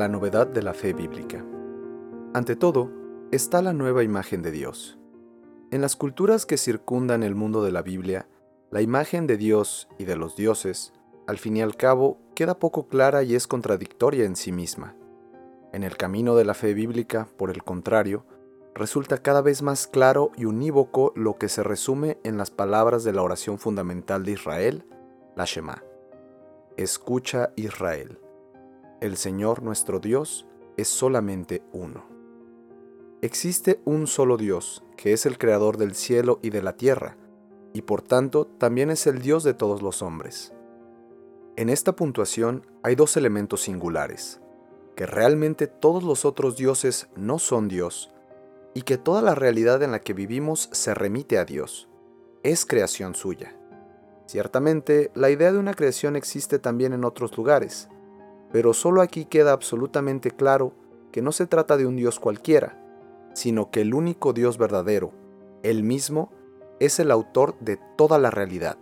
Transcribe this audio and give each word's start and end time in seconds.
la 0.00 0.08
novedad 0.08 0.46
de 0.46 0.62
la 0.62 0.72
fe 0.72 0.94
bíblica. 0.94 1.44
Ante 2.32 2.56
todo, 2.56 2.90
está 3.32 3.60
la 3.60 3.74
nueva 3.74 4.02
imagen 4.02 4.40
de 4.40 4.50
Dios. 4.50 4.98
En 5.70 5.82
las 5.82 5.94
culturas 5.94 6.46
que 6.46 6.56
circundan 6.56 7.22
el 7.22 7.34
mundo 7.34 7.62
de 7.62 7.70
la 7.70 7.82
Biblia, 7.82 8.26
la 8.70 8.80
imagen 8.80 9.26
de 9.26 9.36
Dios 9.36 9.88
y 9.98 10.06
de 10.06 10.16
los 10.16 10.36
dioses, 10.36 10.94
al 11.26 11.36
fin 11.36 11.58
y 11.58 11.60
al 11.60 11.76
cabo, 11.76 12.18
queda 12.34 12.58
poco 12.58 12.88
clara 12.88 13.24
y 13.24 13.34
es 13.34 13.46
contradictoria 13.46 14.24
en 14.24 14.36
sí 14.36 14.52
misma. 14.52 14.96
En 15.74 15.82
el 15.82 15.98
camino 15.98 16.34
de 16.34 16.46
la 16.46 16.54
fe 16.54 16.72
bíblica, 16.72 17.28
por 17.36 17.50
el 17.50 17.62
contrario, 17.62 18.24
resulta 18.74 19.18
cada 19.18 19.42
vez 19.42 19.60
más 19.60 19.86
claro 19.86 20.32
y 20.34 20.46
unívoco 20.46 21.12
lo 21.14 21.36
que 21.36 21.50
se 21.50 21.62
resume 21.62 22.18
en 22.24 22.38
las 22.38 22.50
palabras 22.50 23.04
de 23.04 23.12
la 23.12 23.20
oración 23.20 23.58
fundamental 23.58 24.24
de 24.24 24.32
Israel, 24.32 24.86
la 25.36 25.44
Shema. 25.44 25.84
Escucha 26.78 27.52
Israel. 27.54 28.18
El 29.00 29.16
Señor 29.16 29.62
nuestro 29.62 29.98
Dios 29.98 30.46
es 30.76 30.88
solamente 30.88 31.62
uno. 31.72 32.04
Existe 33.22 33.80
un 33.86 34.06
solo 34.06 34.36
Dios, 34.36 34.84
que 34.98 35.14
es 35.14 35.24
el 35.24 35.38
creador 35.38 35.78
del 35.78 35.94
cielo 35.94 36.38
y 36.42 36.50
de 36.50 36.60
la 36.60 36.76
tierra, 36.76 37.16
y 37.72 37.80
por 37.80 38.02
tanto 38.02 38.46
también 38.46 38.90
es 38.90 39.06
el 39.06 39.22
Dios 39.22 39.42
de 39.42 39.54
todos 39.54 39.80
los 39.80 40.02
hombres. 40.02 40.52
En 41.56 41.70
esta 41.70 41.96
puntuación 41.96 42.66
hay 42.82 42.94
dos 42.94 43.16
elementos 43.16 43.62
singulares, 43.62 44.42
que 44.96 45.06
realmente 45.06 45.66
todos 45.66 46.02
los 46.02 46.26
otros 46.26 46.58
dioses 46.58 47.08
no 47.16 47.38
son 47.38 47.68
Dios, 47.68 48.12
y 48.74 48.82
que 48.82 48.98
toda 48.98 49.22
la 49.22 49.34
realidad 49.34 49.82
en 49.82 49.92
la 49.92 50.00
que 50.00 50.12
vivimos 50.12 50.68
se 50.72 50.92
remite 50.92 51.38
a 51.38 51.46
Dios, 51.46 51.88
es 52.42 52.66
creación 52.66 53.14
suya. 53.14 53.56
Ciertamente, 54.26 55.10
la 55.14 55.30
idea 55.30 55.52
de 55.52 55.58
una 55.58 55.72
creación 55.72 56.16
existe 56.16 56.58
también 56.58 56.92
en 56.92 57.04
otros 57.04 57.34
lugares, 57.34 57.88
pero 58.52 58.72
solo 58.74 59.02
aquí 59.02 59.24
queda 59.24 59.52
absolutamente 59.52 60.30
claro 60.30 60.72
que 61.12 61.22
no 61.22 61.32
se 61.32 61.46
trata 61.46 61.76
de 61.76 61.86
un 61.86 61.96
Dios 61.96 62.20
cualquiera, 62.20 62.76
sino 63.34 63.70
que 63.70 63.82
el 63.82 63.94
único 63.94 64.32
Dios 64.32 64.58
verdadero, 64.58 65.12
Él 65.62 65.82
mismo, 65.82 66.30
es 66.78 66.98
el 66.98 67.10
autor 67.10 67.58
de 67.60 67.78
toda 67.96 68.18
la 68.18 68.30
realidad. 68.30 68.78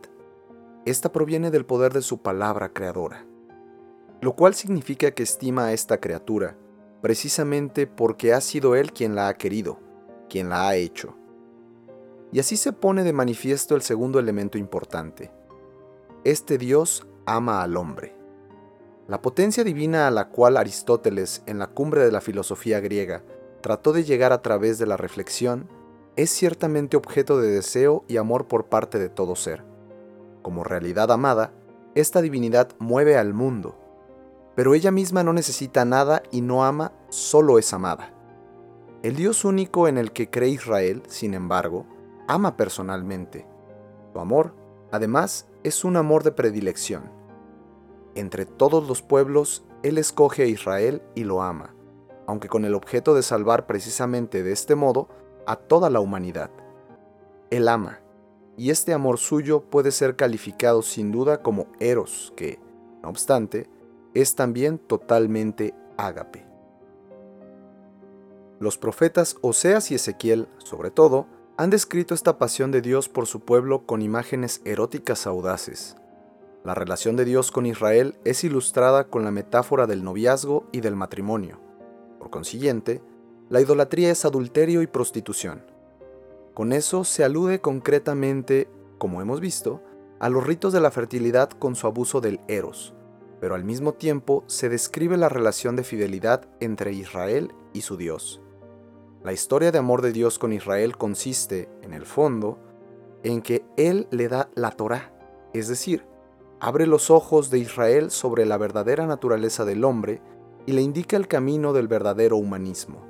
Esta 0.85 1.13
proviene 1.13 1.51
del 1.51 1.67
poder 1.67 1.93
de 1.93 2.03
su 2.03 2.19
palabra 2.19 2.73
creadora, 2.73 3.27
lo 4.21 4.35
cual 4.35 4.55
significa 4.55 5.11
que 5.11 5.23
estima 5.23 5.67
a 5.67 5.73
esta 5.73 5.99
criatura 5.99 6.57
precisamente 7.01 7.87
porque 7.87 8.33
ha 8.33 8.41
sido 8.41 8.75
Él 8.75 8.93
quien 8.93 9.15
la 9.15 9.29
ha 9.29 9.35
querido, 9.35 9.79
quien 10.29 10.49
la 10.49 10.69
ha 10.69 10.77
hecho. 10.77 11.15
Y 12.33 12.41
así 12.41 12.57
se 12.57 12.73
pone 12.73 13.05
de 13.05 13.13
manifiesto 13.13 13.75
el 13.75 13.83
segundo 13.83 14.19
elemento 14.19 14.59
importante. 14.59 15.31
Este 16.25 16.59
Dios 16.59 17.07
ama 17.25 17.63
al 17.63 17.77
hombre. 17.77 18.18
La 19.09 19.23
potencia 19.23 19.65
divina 19.65 20.07
a 20.07 20.11
la 20.11 20.29
cual 20.29 20.59
Aristóteles, 20.59 21.43
en 21.47 21.59
la 21.59 21.69
cumbre 21.69 22.05
de 22.05 22.13
la 22.13 22.21
filosofía 22.21 22.79
griega, 22.81 23.23
trató 23.63 23.95
de 23.95 24.05
llegar 24.05 24.35
a 24.35 24.43
través 24.43 24.79
de 24.79 24.85
la 24.85 24.99
reflexión, 24.99 25.67
es 26.17 26.29
ciertamente 26.29 26.95
objeto 26.95 27.41
de 27.41 27.49
deseo 27.49 28.05
y 28.07 28.19
amor 28.19 28.49
por 28.49 28.67
parte 28.67 28.99
de 28.99 29.09
todo 29.09 29.35
ser. 29.35 29.65
Como 30.43 30.63
realidad 30.63 31.11
amada, 31.11 31.53
esta 31.95 32.21
divinidad 32.21 32.69
mueve 32.79 33.17
al 33.17 33.33
mundo, 33.33 33.79
pero 34.55 34.75
ella 34.75 34.91
misma 34.91 35.25
no 35.25 35.33
necesita 35.33 35.87
nada 35.87 36.23
y 36.31 36.43
no 36.43 36.67
ama, 36.67 36.93
solo 37.09 37.59
es 37.59 37.73
amada. 37.73 38.13
El 39.03 39.17
Dios 39.17 39.47
único 39.47 39.89
en 39.89 39.97
el 39.97 40.13
que 40.13 40.29
cree 40.29 40.51
Israel, 40.51 41.03
sin 41.09 41.33
embargo, 41.33 41.87
ama 42.27 42.59
personalmente. 42.59 43.47
Su 44.13 44.21
amor, 44.21 44.55
además, 44.93 45.47
es 45.63 45.83
un 45.83 45.97
amor 45.97 46.25
de 46.25 46.33
predilección. 46.33 47.18
Entre 48.19 48.45
todos 48.45 48.87
los 48.87 49.01
pueblos, 49.01 49.65
Él 49.83 49.97
escoge 49.97 50.43
a 50.43 50.47
Israel 50.47 51.01
y 51.15 51.25
lo 51.25 51.41
ama 51.41 51.75
aunque 52.29 52.49
con 52.49 52.67
el 52.67 52.75
objeto 52.75 53.15
de 53.15 53.23
salvar 53.23 53.67
precisamente 53.67 54.43
de 54.43 54.53
este 54.53 54.75
modo 54.75 55.09
a 55.47 55.57
toda 55.57 55.89
la 55.89 56.01
humanidad. 56.01 56.51
Él 57.51 57.69
ama, 57.69 58.01
y 58.59 58.69
este 58.69 58.93
amor 58.93 59.17
suyo 59.19 59.63
puede 59.63 59.93
ser 59.93 60.15
calificado 60.15 60.83
sin 60.83 61.11
duda 61.11 61.43
como 61.43 61.69
eros, 61.81 62.35
que, 62.37 62.61
no 63.03 63.09
obstante, 63.09 63.71
es 64.13 64.35
también 64.35 64.79
totalmente 64.79 65.75
ágape. 65.97 66.47
Los 68.61 68.77
profetas 68.77 69.37
Oseas 69.41 69.91
y 69.91 69.95
Ezequiel, 69.95 70.49
sobre 70.59 70.91
todo, 70.91 71.27
han 71.57 71.71
descrito 71.71 72.13
esta 72.13 72.37
pasión 72.37 72.71
de 72.73 72.83
Dios 72.83 73.09
por 73.09 73.27
su 73.27 73.41
pueblo 73.41 73.87
con 73.87 74.03
imágenes 74.03 74.61
eróticas 74.67 75.27
audaces. 75.27 75.97
La 76.65 76.75
relación 76.75 77.17
de 77.17 77.25
Dios 77.25 77.53
con 77.53 77.67
Israel 77.67 78.19
es 78.25 78.45
ilustrada 78.45 79.05
con 79.05 79.25
la 79.25 79.31
metáfora 79.31 79.87
del 79.87 80.05
noviazgo 80.05 80.67
y 80.73 80.81
del 80.81 80.97
matrimonio. 80.97 81.61
Por 82.19 82.31
consiguiente, 82.31 83.01
la 83.49 83.61
idolatría 83.61 84.11
es 84.11 84.25
adulterio 84.25 84.83
y 84.83 84.87
prostitución. 84.87 85.65
Con 86.55 86.73
eso 86.73 87.05
se 87.05 87.25
alude 87.25 87.61
concretamente, 87.61 88.69
como 88.99 89.23
hemos 89.23 89.41
visto, 89.41 89.81
a 90.19 90.29
los 90.29 90.45
ritos 90.45 90.73
de 90.73 90.81
la 90.81 90.91
fertilidad 90.91 91.51
con 91.51 91.77
su 91.77 91.87
abuso 91.87 92.21
del 92.21 92.41
eros, 92.49 92.95
pero 93.41 93.55
al 93.55 93.65
mismo 93.65 93.95
tiempo 93.95 94.43
se 94.49 94.69
describe 94.69 95.17
la 95.17 95.29
relación 95.29 95.77
de 95.77 95.85
fidelidad 95.85 96.49
entre 96.59 96.93
Israel 96.93 97.53
y 97.73 97.83
su 97.83 97.97
Dios. 97.97 98.43
La 99.23 99.33
historia 99.33 99.71
de 99.71 99.79
amor 99.79 100.03
de 100.03 100.13
Dios 100.13 100.39
con 100.39 100.53
Israel 100.53 100.97
consiste, 100.97 101.69
en 101.83 101.95
el 101.95 102.05
fondo, 102.05 102.59
en 103.23 103.43
que 103.43 103.65
Él 103.77 104.09
le 104.11 104.29
da 104.29 104.51
la 104.55 104.73
Torá, 104.73 105.13
es 105.55 105.69
decir, 105.69 106.05
abre 106.61 106.87
los 106.87 107.11
ojos 107.11 107.51
de 107.51 107.59
Israel 107.59 108.11
sobre 108.11 108.47
la 108.47 108.57
verdadera 108.57 109.07
naturaleza 109.07 109.65
del 109.65 109.85
hombre 109.85 110.21
y 110.67 110.73
le 110.73 110.83
indica 110.83 111.17
el 111.17 111.29
camino 111.29 111.73
del 111.73 111.89
verdadero 111.89 112.37
humanismo. 112.37 113.07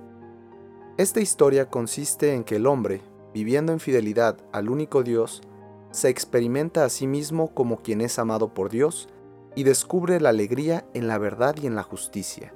Esta 0.97 1.21
historia 1.21 1.71
consiste 1.71 2.35
en 2.35 2.45
que 2.45 2.57
el 2.57 2.67
hombre, 2.67 3.01
viviendo 3.33 3.73
en 3.73 3.81
fidelidad 3.81 4.37
al 4.53 4.69
único 4.69 5.03
Dios, 5.03 5.43
se 5.91 6.09
experimenta 6.09 6.85
a 6.85 6.89
sí 6.89 7.07
mismo 7.07 7.55
como 7.55 7.79
quien 7.79 8.01
es 8.01 8.19
amado 8.19 8.53
por 8.53 8.69
Dios 8.69 9.09
y 9.55 9.65
descubre 9.65 10.21
la 10.21 10.29
alegría 10.29 10.87
en 10.95 11.09
la 11.09 11.19
verdad 11.19 11.57
y 11.61 11.67
en 11.67 11.75
la 11.75 11.83
justicia. 11.83 12.53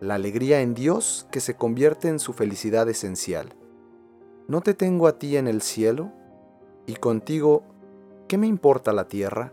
La 0.00 0.14
alegría 0.14 0.60
en 0.60 0.74
Dios 0.74 1.26
que 1.30 1.40
se 1.40 1.54
convierte 1.54 2.08
en 2.08 2.18
su 2.18 2.32
felicidad 2.32 2.88
esencial. 2.88 3.54
¿No 4.48 4.60
te 4.60 4.74
tengo 4.74 5.06
a 5.08 5.18
ti 5.18 5.36
en 5.36 5.48
el 5.48 5.60
cielo? 5.60 6.12
Y 6.86 6.94
contigo, 6.94 7.62
¿qué 8.28 8.38
me 8.38 8.46
importa 8.46 8.92
la 8.92 9.08
tierra? 9.08 9.52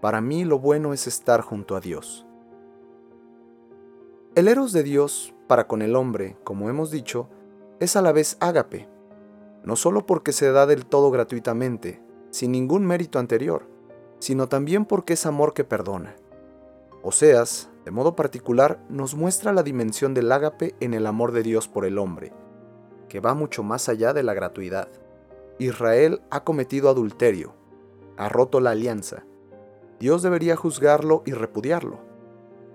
Para 0.00 0.20
mí 0.20 0.44
lo 0.44 0.58
bueno 0.58 0.92
es 0.92 1.06
estar 1.06 1.40
junto 1.40 1.76
a 1.76 1.80
Dios. 1.80 2.26
El 4.34 4.48
eros 4.48 4.72
de 4.72 4.82
Dios 4.82 5.34
para 5.46 5.66
con 5.66 5.82
el 5.82 5.96
hombre, 5.96 6.36
como 6.44 6.68
hemos 6.68 6.90
dicho, 6.90 7.28
es 7.80 7.96
a 7.96 8.02
la 8.02 8.12
vez 8.12 8.36
ágape, 8.40 8.88
no 9.64 9.76
solo 9.76 10.06
porque 10.06 10.32
se 10.32 10.52
da 10.52 10.66
del 10.66 10.86
todo 10.86 11.10
gratuitamente, 11.10 12.02
sin 12.30 12.52
ningún 12.52 12.86
mérito 12.86 13.18
anterior, 13.18 13.66
sino 14.18 14.48
también 14.48 14.84
porque 14.84 15.14
es 15.14 15.26
amor 15.26 15.54
que 15.54 15.64
perdona. 15.64 16.16
Oseas, 17.02 17.70
de 17.84 17.90
modo 17.90 18.16
particular, 18.16 18.80
nos 18.88 19.14
muestra 19.14 19.52
la 19.52 19.62
dimensión 19.62 20.12
del 20.12 20.30
ágape 20.32 20.74
en 20.80 20.92
el 20.92 21.06
amor 21.06 21.32
de 21.32 21.42
Dios 21.42 21.68
por 21.68 21.84
el 21.84 21.98
hombre, 21.98 22.32
que 23.08 23.20
va 23.20 23.34
mucho 23.34 23.62
más 23.62 23.88
allá 23.88 24.12
de 24.12 24.22
la 24.22 24.34
gratuidad. 24.34 24.88
Israel 25.58 26.20
ha 26.30 26.44
cometido 26.44 26.90
adulterio, 26.90 27.54
ha 28.16 28.28
roto 28.28 28.60
la 28.60 28.70
alianza. 28.70 29.24
Dios 29.98 30.22
debería 30.22 30.56
juzgarlo 30.56 31.22
y 31.26 31.32
repudiarlo 31.32 32.06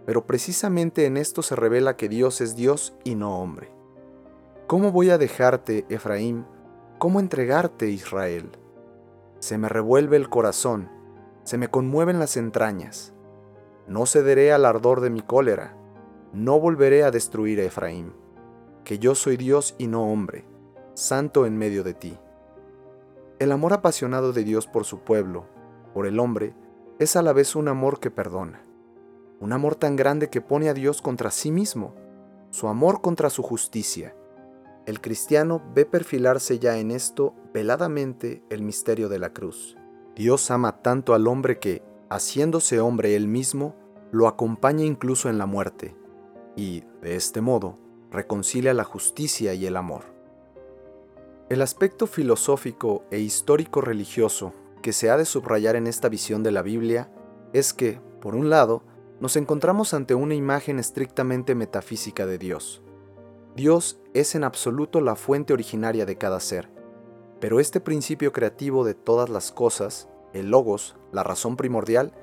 pero 0.05 0.25
precisamente 0.25 1.05
en 1.05 1.17
esto 1.17 1.41
se 1.41 1.55
revela 1.55 1.95
que 1.95 2.09
Dios 2.09 2.41
es 2.41 2.55
Dios 2.55 2.93
y 3.03 3.15
no 3.15 3.39
hombre. 3.39 3.71
¿Cómo 4.67 4.91
voy 4.91 5.09
a 5.09 5.17
dejarte, 5.17 5.85
Efraín? 5.89 6.45
¿Cómo 6.97 7.19
entregarte, 7.19 7.89
Israel? 7.89 8.51
Se 9.39 9.57
me 9.57 9.69
revuelve 9.69 10.17
el 10.17 10.29
corazón, 10.29 10.89
se 11.43 11.57
me 11.57 11.69
conmueven 11.69 12.19
las 12.19 12.37
entrañas. 12.37 13.13
No 13.87 14.05
cederé 14.05 14.53
al 14.53 14.65
ardor 14.65 15.01
de 15.01 15.09
mi 15.09 15.21
cólera, 15.21 15.75
no 16.33 16.59
volveré 16.59 17.03
a 17.03 17.11
destruir 17.11 17.59
a 17.59 17.63
Efraín, 17.63 18.13
que 18.83 18.99
yo 18.99 19.15
soy 19.15 19.37
Dios 19.37 19.75
y 19.77 19.87
no 19.87 20.11
hombre, 20.11 20.45
santo 20.93 21.45
en 21.45 21.57
medio 21.57 21.83
de 21.83 21.93
ti. 21.93 22.17
El 23.39 23.51
amor 23.51 23.73
apasionado 23.73 24.33
de 24.33 24.43
Dios 24.43 24.67
por 24.67 24.85
su 24.85 24.99
pueblo, 24.99 25.45
por 25.93 26.05
el 26.05 26.19
hombre, 26.19 26.53
es 27.01 27.15
a 27.15 27.21
la 27.21 27.33
vez 27.33 27.55
un 27.55 27.67
amor 27.67 27.99
que 27.99 28.11
perdona 28.11 28.63
un 29.41 29.53
amor 29.53 29.75
tan 29.75 29.95
grande 29.95 30.29
que 30.29 30.39
pone 30.39 30.69
a 30.69 30.73
Dios 30.75 31.01
contra 31.01 31.31
sí 31.31 31.51
mismo, 31.51 31.95
su 32.51 32.67
amor 32.67 33.01
contra 33.01 33.31
su 33.31 33.41
justicia. 33.41 34.15
El 34.85 35.01
cristiano 35.01 35.63
ve 35.73 35.85
perfilarse 35.85 36.59
ya 36.59 36.77
en 36.77 36.91
esto 36.91 37.33
veladamente 37.51 38.43
el 38.51 38.61
misterio 38.61 39.09
de 39.09 39.17
la 39.17 39.33
cruz. 39.33 39.75
Dios 40.15 40.51
ama 40.51 40.83
tanto 40.83 41.15
al 41.15 41.27
hombre 41.27 41.57
que, 41.57 41.81
haciéndose 42.11 42.79
hombre 42.79 43.15
él 43.15 43.27
mismo, 43.27 43.75
lo 44.11 44.27
acompaña 44.27 44.85
incluso 44.85 45.27
en 45.27 45.39
la 45.39 45.47
muerte, 45.47 45.95
y, 46.55 46.83
de 47.01 47.15
este 47.15 47.41
modo, 47.41 47.79
reconcilia 48.11 48.75
la 48.75 48.83
justicia 48.83 49.55
y 49.55 49.65
el 49.65 49.75
amor. 49.75 50.03
El 51.49 51.63
aspecto 51.63 52.05
filosófico 52.05 53.05
e 53.09 53.19
histórico 53.19 53.81
religioso 53.81 54.53
que 54.81 54.93
se 54.93 55.09
ha 55.09 55.17
de 55.17 55.25
subrayar 55.25 55.75
en 55.75 55.87
esta 55.87 56.09
visión 56.09 56.43
de 56.43 56.51
la 56.51 56.61
Biblia 56.61 57.11
es 57.53 57.73
que, 57.73 58.01
por 58.19 58.35
un 58.35 58.49
lado, 58.49 58.83
nos 59.19 59.35
encontramos 59.35 59.93
ante 59.93 60.15
una 60.15 60.35
imagen 60.35 60.79
estrictamente 60.79 61.55
metafísica 61.55 62.25
de 62.25 62.37
Dios. 62.37 62.81
Dios 63.55 63.99
es 64.13 64.35
en 64.35 64.43
absoluto 64.43 65.01
la 65.01 65.15
fuente 65.15 65.53
originaria 65.53 66.05
de 66.05 66.17
cada 66.17 66.39
ser, 66.39 66.69
pero 67.39 67.59
este 67.59 67.79
principio 67.81 68.31
creativo 68.31 68.85
de 68.85 68.93
todas 68.93 69.29
las 69.29 69.51
cosas, 69.51 70.09
el 70.33 70.49
logos, 70.49 70.95
la 71.11 71.23
razón 71.23 71.57
primordial, 71.57 72.13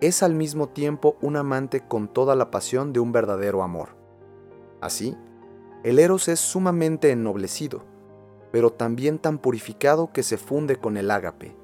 es 0.00 0.22
al 0.22 0.34
mismo 0.34 0.68
tiempo 0.68 1.16
un 1.22 1.36
amante 1.36 1.80
con 1.86 2.08
toda 2.08 2.36
la 2.36 2.50
pasión 2.50 2.92
de 2.92 3.00
un 3.00 3.12
verdadero 3.12 3.62
amor. 3.62 3.96
Así, 4.80 5.16
el 5.82 5.98
eros 5.98 6.28
es 6.28 6.40
sumamente 6.40 7.10
ennoblecido, 7.10 7.84
pero 8.52 8.72
también 8.72 9.18
tan 9.18 9.38
purificado 9.38 10.12
que 10.12 10.22
se 10.22 10.36
funde 10.36 10.76
con 10.76 10.96
el 10.96 11.10
ágape. 11.10 11.56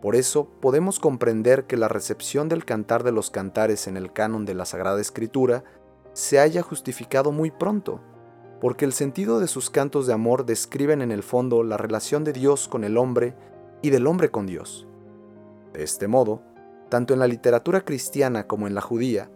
Por 0.00 0.16
eso 0.16 0.48
podemos 0.60 0.98
comprender 0.98 1.66
que 1.66 1.76
la 1.76 1.88
recepción 1.88 2.48
del 2.48 2.64
cantar 2.64 3.04
de 3.04 3.12
los 3.12 3.30
cantares 3.30 3.86
en 3.86 3.96
el 3.96 4.12
canon 4.12 4.46
de 4.46 4.54
la 4.54 4.64
Sagrada 4.64 5.00
Escritura 5.00 5.62
se 6.14 6.40
haya 6.40 6.62
justificado 6.62 7.32
muy 7.32 7.50
pronto, 7.50 8.00
porque 8.60 8.84
el 8.84 8.92
sentido 8.92 9.40
de 9.40 9.46
sus 9.46 9.68
cantos 9.68 10.06
de 10.06 10.14
amor 10.14 10.46
describen 10.46 11.02
en 11.02 11.12
el 11.12 11.22
fondo 11.22 11.62
la 11.62 11.76
relación 11.76 12.24
de 12.24 12.32
Dios 12.32 12.66
con 12.66 12.84
el 12.84 12.96
hombre 12.96 13.34
y 13.82 13.90
del 13.90 14.06
hombre 14.06 14.30
con 14.30 14.46
Dios. 14.46 14.86
De 15.74 15.82
este 15.82 16.08
modo, 16.08 16.42
tanto 16.88 17.12
en 17.14 17.20
la 17.20 17.26
literatura 17.26 17.82
cristiana 17.82 18.46
como 18.46 18.66
en 18.66 18.74
la 18.74 18.80
judía, 18.80 19.30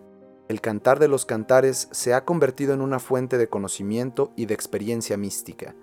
el 0.49 0.61
cantar 0.61 0.99
de 0.99 1.09
los 1.09 1.25
cantares 1.25 1.89
se 1.91 2.13
ha 2.13 2.25
convertido 2.25 2.75
en 2.75 2.81
una 2.81 2.99
fuente 2.99 3.39
de 3.39 3.49
conocimiento 3.49 4.33
y 4.37 4.47
de 4.47 4.55
experiencia 4.55 5.17
mística, 5.17 5.75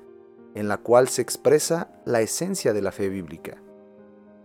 en 0.54 0.68
la 0.68 0.78
cual 0.78 1.08
se 1.08 1.22
expresa 1.22 1.90
la 2.06 2.22
esencia 2.22 2.74
de 2.74 2.82
la 2.82 2.92
fe 2.92 3.10
bíblica. 3.10 3.62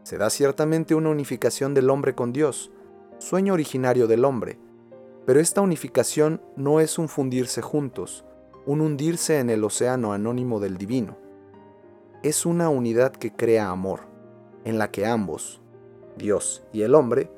Se 0.07 0.19
da 0.19 0.31
ciertamente 0.31 0.95
una 0.95 1.11
unificación 1.11 1.75
del 1.75 1.91
hombre 1.91 2.15
con 2.15 2.33
Dios, 2.33 2.71
sueño 3.19 3.55
originario 3.55 4.07
del 4.07 4.25
hombre, 4.25 4.57
pero 5.27 5.41
esta 5.41 5.63
unificación 5.63 6.41
no 6.55 6.79
es 6.79 6.97
un 7.01 7.09
fundirse 7.09 7.61
juntos, 7.61 8.25
un 8.67 8.83
hundirse 8.83 9.41
en 9.41 9.51
el 9.51 9.65
océano 9.65 10.13
anónimo 10.13 10.61
del 10.61 10.79
divino. 10.79 11.19
Es 12.23 12.47
una 12.47 12.69
unidad 12.69 13.11
que 13.11 13.33
crea 13.33 13.69
amor, 13.69 14.03
en 14.65 14.79
la 14.79 14.93
que 14.93 15.07
ambos, 15.07 15.61
Dios 16.17 16.63
y 16.73 16.83
el 16.83 16.95
hombre, 16.95 17.29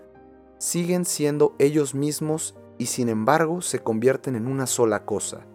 siguen 0.59 1.07
siendo 1.07 1.55
ellos 1.59 1.95
mismos 1.95 2.55
y 2.77 2.85
sin 2.85 3.09
embargo 3.09 3.63
se 3.63 3.79
convierten 3.79 4.37
en 4.37 4.47
una 4.47 4.67
sola 4.67 5.07
cosa. 5.07 5.47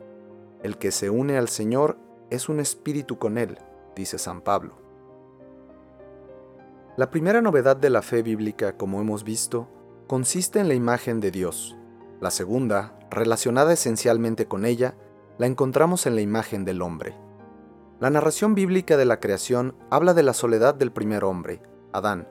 El 0.63 0.80
que 0.80 0.92
se 0.92 1.12
une 1.12 1.38
al 1.38 1.48
Señor 1.48 1.95
es 2.31 2.50
un 2.50 2.60
espíritu 2.60 3.19
con 3.19 3.38
Él, 3.38 3.60
dice 3.95 4.18
San 4.18 4.42
Pablo. 4.42 4.82
La 6.95 7.10
primera 7.10 7.42
novedad 7.42 7.75
de 7.75 7.90
la 7.90 8.04
fe 8.04 8.22
bíblica, 8.22 8.78
como 8.78 9.01
hemos 9.01 9.24
visto, 9.24 9.68
consiste 10.06 10.60
en 10.60 10.68
la 10.68 10.75
imagen 10.75 11.22
de 11.22 11.31
Dios. 11.31 11.75
La 12.22 12.30
segunda, 12.30 13.00
relacionada 13.10 13.74
esencialmente 13.74 14.48
con 14.48 14.63
ella, 14.63 14.95
la 15.40 15.48
encontramos 15.48 16.06
en 16.06 16.13
la 16.13 16.22
imagen 16.22 16.66
del 16.66 16.84
hombre. 16.84 17.18
La 18.00 18.12
narración 18.12 18.54
bíblica 18.54 18.95
de 18.95 19.06
la 19.06 19.19
creación 19.19 19.75
habla 19.90 20.13
de 20.13 20.22
la 20.22 20.36
soledad 20.36 20.75
del 20.75 20.92
primer 20.92 21.24
hombre, 21.24 21.63
Adán, 21.94 22.28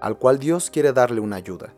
al 0.00 0.18
cual 0.18 0.40
Dios 0.40 0.70
quiere 0.70 0.92
darle 0.92 1.20
una 1.20 1.36
ayuda. 1.36 1.76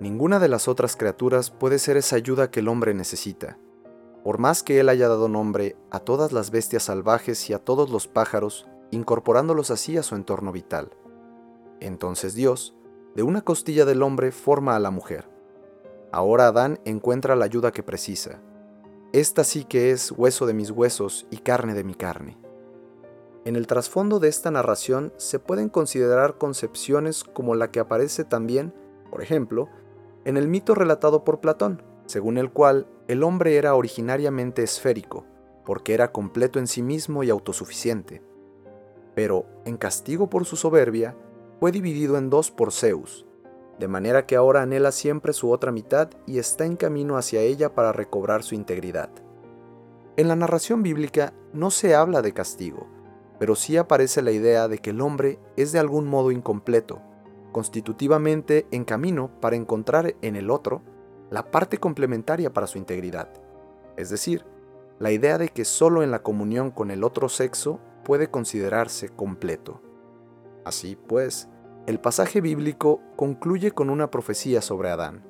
Ninguna 0.00 0.38
de 0.38 0.48
las 0.48 0.68
otras 0.68 0.96
criaturas 0.96 1.50
puede 1.50 1.78
ser 1.78 1.96
esa 1.96 2.16
ayuda 2.16 2.50
que 2.50 2.60
el 2.60 2.68
hombre 2.68 2.92
necesita. 2.92 3.56
Por 4.22 4.36
más 4.38 4.62
que 4.62 4.80
él 4.80 4.90
haya 4.90 5.08
dado 5.08 5.30
nombre 5.30 5.76
a 5.90 5.98
todas 5.98 6.32
las 6.32 6.50
bestias 6.50 6.82
salvajes 6.82 7.48
y 7.48 7.54
a 7.54 7.58
todos 7.58 7.88
los 7.88 8.06
pájaros, 8.06 8.68
incorporándolos 8.90 9.70
así 9.70 9.96
a 9.96 10.02
su 10.02 10.14
entorno 10.14 10.52
vital. 10.52 10.90
Entonces 11.80 12.34
Dios, 12.34 12.74
de 13.14 13.22
una 13.22 13.42
costilla 13.42 13.84
del 13.84 14.02
hombre, 14.02 14.32
forma 14.32 14.76
a 14.76 14.80
la 14.80 14.90
mujer. 14.90 15.28
Ahora 16.12 16.48
Adán 16.48 16.78
encuentra 16.84 17.36
la 17.36 17.44
ayuda 17.44 17.72
que 17.72 17.82
precisa. 17.82 18.40
Esta 19.12 19.44
sí 19.44 19.64
que 19.64 19.90
es 19.90 20.12
hueso 20.12 20.46
de 20.46 20.54
mis 20.54 20.70
huesos 20.70 21.26
y 21.30 21.38
carne 21.38 21.74
de 21.74 21.84
mi 21.84 21.94
carne. 21.94 22.38
En 23.44 23.54
el 23.54 23.66
trasfondo 23.66 24.18
de 24.18 24.28
esta 24.28 24.50
narración 24.50 25.12
se 25.18 25.38
pueden 25.38 25.68
considerar 25.68 26.36
concepciones 26.36 27.22
como 27.22 27.54
la 27.54 27.70
que 27.70 27.80
aparece 27.80 28.24
también, 28.24 28.74
por 29.10 29.22
ejemplo, 29.22 29.68
en 30.24 30.36
el 30.36 30.48
mito 30.48 30.74
relatado 30.74 31.22
por 31.22 31.40
Platón, 31.40 31.82
según 32.06 32.38
el 32.38 32.50
cual 32.50 32.88
el 33.08 33.22
hombre 33.22 33.56
era 33.56 33.74
originariamente 33.76 34.64
esférico, 34.64 35.24
porque 35.64 35.94
era 35.94 36.10
completo 36.10 36.58
en 36.58 36.66
sí 36.66 36.82
mismo 36.82 37.22
y 37.22 37.30
autosuficiente. 37.30 38.22
Pero, 39.14 39.46
en 39.64 39.76
castigo 39.76 40.28
por 40.28 40.44
su 40.44 40.56
soberbia, 40.56 41.16
fue 41.58 41.72
dividido 41.72 42.18
en 42.18 42.30
dos 42.30 42.50
por 42.50 42.72
Zeus, 42.72 43.26
de 43.78 43.88
manera 43.88 44.26
que 44.26 44.36
ahora 44.36 44.62
anhela 44.62 44.92
siempre 44.92 45.32
su 45.32 45.50
otra 45.50 45.72
mitad 45.72 46.10
y 46.26 46.38
está 46.38 46.64
en 46.64 46.76
camino 46.76 47.16
hacia 47.16 47.40
ella 47.40 47.74
para 47.74 47.92
recobrar 47.92 48.42
su 48.42 48.54
integridad. 48.54 49.10
En 50.16 50.28
la 50.28 50.36
narración 50.36 50.82
bíblica 50.82 51.34
no 51.52 51.70
se 51.70 51.94
habla 51.94 52.22
de 52.22 52.32
castigo, 52.32 52.86
pero 53.38 53.54
sí 53.54 53.76
aparece 53.76 54.22
la 54.22 54.32
idea 54.32 54.68
de 54.68 54.78
que 54.78 54.90
el 54.90 55.00
hombre 55.00 55.38
es 55.56 55.72
de 55.72 55.78
algún 55.78 56.06
modo 56.06 56.30
incompleto, 56.30 57.00
constitutivamente 57.52 58.66
en 58.70 58.84
camino 58.84 59.30
para 59.40 59.56
encontrar 59.56 60.14
en 60.22 60.36
el 60.36 60.50
otro 60.50 60.82
la 61.30 61.50
parte 61.50 61.78
complementaria 61.78 62.52
para 62.52 62.66
su 62.66 62.78
integridad. 62.78 63.28
Es 63.96 64.10
decir, 64.10 64.44
la 64.98 65.10
idea 65.10 65.38
de 65.38 65.48
que 65.48 65.64
solo 65.64 66.02
en 66.02 66.10
la 66.10 66.22
comunión 66.22 66.70
con 66.70 66.90
el 66.90 67.04
otro 67.04 67.28
sexo 67.28 67.80
puede 68.04 68.30
considerarse 68.30 69.08
completo. 69.08 69.82
Así 70.66 70.96
pues, 70.96 71.48
el 71.86 72.00
pasaje 72.00 72.40
bíblico 72.40 73.00
concluye 73.14 73.70
con 73.70 73.88
una 73.88 74.10
profecía 74.10 74.60
sobre 74.60 74.90
Adán. 74.90 75.24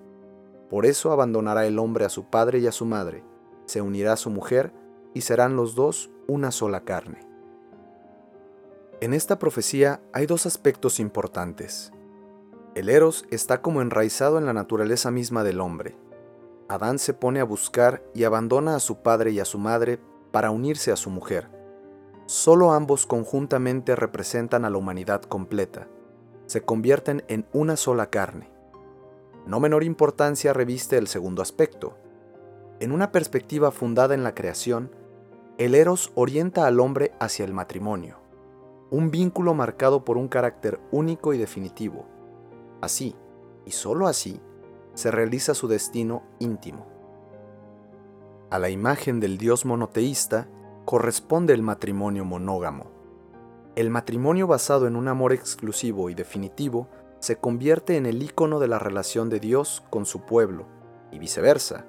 Por 0.70 0.86
eso 0.86 1.12
abandonará 1.12 1.66
el 1.66 1.78
hombre 1.78 2.06
a 2.06 2.08
su 2.08 2.30
padre 2.30 2.58
y 2.58 2.66
a 2.66 2.72
su 2.72 2.86
madre, 2.86 3.22
se 3.66 3.82
unirá 3.82 4.14
a 4.14 4.16
su 4.16 4.30
mujer 4.30 4.72
y 5.12 5.20
serán 5.20 5.54
los 5.54 5.74
dos 5.74 6.10
una 6.26 6.52
sola 6.52 6.86
carne. 6.86 7.20
En 9.02 9.12
esta 9.12 9.38
profecía 9.38 10.00
hay 10.14 10.24
dos 10.24 10.46
aspectos 10.46 11.00
importantes. 11.00 11.92
El 12.74 12.88
eros 12.88 13.26
está 13.30 13.60
como 13.60 13.82
enraizado 13.82 14.38
en 14.38 14.46
la 14.46 14.54
naturaleza 14.54 15.10
misma 15.10 15.44
del 15.44 15.60
hombre. 15.60 15.98
Adán 16.66 16.98
se 16.98 17.12
pone 17.12 17.40
a 17.40 17.44
buscar 17.44 18.02
y 18.14 18.24
abandona 18.24 18.74
a 18.74 18.80
su 18.80 19.02
padre 19.02 19.32
y 19.32 19.40
a 19.40 19.44
su 19.44 19.58
madre 19.58 20.00
para 20.32 20.50
unirse 20.50 20.92
a 20.92 20.96
su 20.96 21.10
mujer. 21.10 21.55
Solo 22.26 22.72
ambos 22.72 23.06
conjuntamente 23.06 23.96
representan 23.96 24.64
a 24.64 24.70
la 24.70 24.78
humanidad 24.78 25.22
completa. 25.22 25.88
Se 26.46 26.62
convierten 26.62 27.24
en 27.28 27.46
una 27.52 27.76
sola 27.76 28.10
carne. 28.10 28.50
No 29.46 29.60
menor 29.60 29.84
importancia 29.84 30.52
reviste 30.52 30.98
el 30.98 31.06
segundo 31.06 31.40
aspecto. 31.40 31.96
En 32.80 32.92
una 32.92 33.12
perspectiva 33.12 33.70
fundada 33.70 34.14
en 34.14 34.24
la 34.24 34.34
creación, 34.34 34.90
el 35.58 35.74
eros 35.74 36.12
orienta 36.14 36.66
al 36.66 36.80
hombre 36.80 37.12
hacia 37.18 37.44
el 37.44 37.54
matrimonio 37.54 38.26
un 38.90 39.10
vínculo 39.10 39.54
marcado 39.54 40.04
por 40.04 40.16
un 40.16 40.28
carácter 40.28 40.80
único 40.92 41.34
y 41.34 41.38
definitivo. 41.38 42.06
Así, 42.80 43.16
y 43.64 43.72
sólo 43.72 44.06
así, 44.06 44.40
se 44.94 45.10
realiza 45.10 45.54
su 45.54 45.66
destino 45.66 46.22
íntimo. 46.38 46.86
A 48.50 48.58
la 48.58 48.70
imagen 48.70 49.18
del 49.18 49.38
Dios 49.38 49.64
monoteísta 49.64 50.48
corresponde 50.86 51.52
el 51.52 51.62
matrimonio 51.62 52.24
monógamo. 52.24 52.86
El 53.74 53.90
matrimonio 53.90 54.46
basado 54.46 54.86
en 54.86 54.94
un 54.94 55.08
amor 55.08 55.32
exclusivo 55.32 56.10
y 56.10 56.14
definitivo 56.14 56.88
se 57.18 57.36
convierte 57.36 57.96
en 57.96 58.06
el 58.06 58.22
icono 58.22 58.60
de 58.60 58.68
la 58.68 58.78
relación 58.78 59.28
de 59.28 59.40
Dios 59.40 59.82
con 59.90 60.06
su 60.06 60.20
pueblo, 60.20 60.68
y 61.10 61.18
viceversa, 61.18 61.86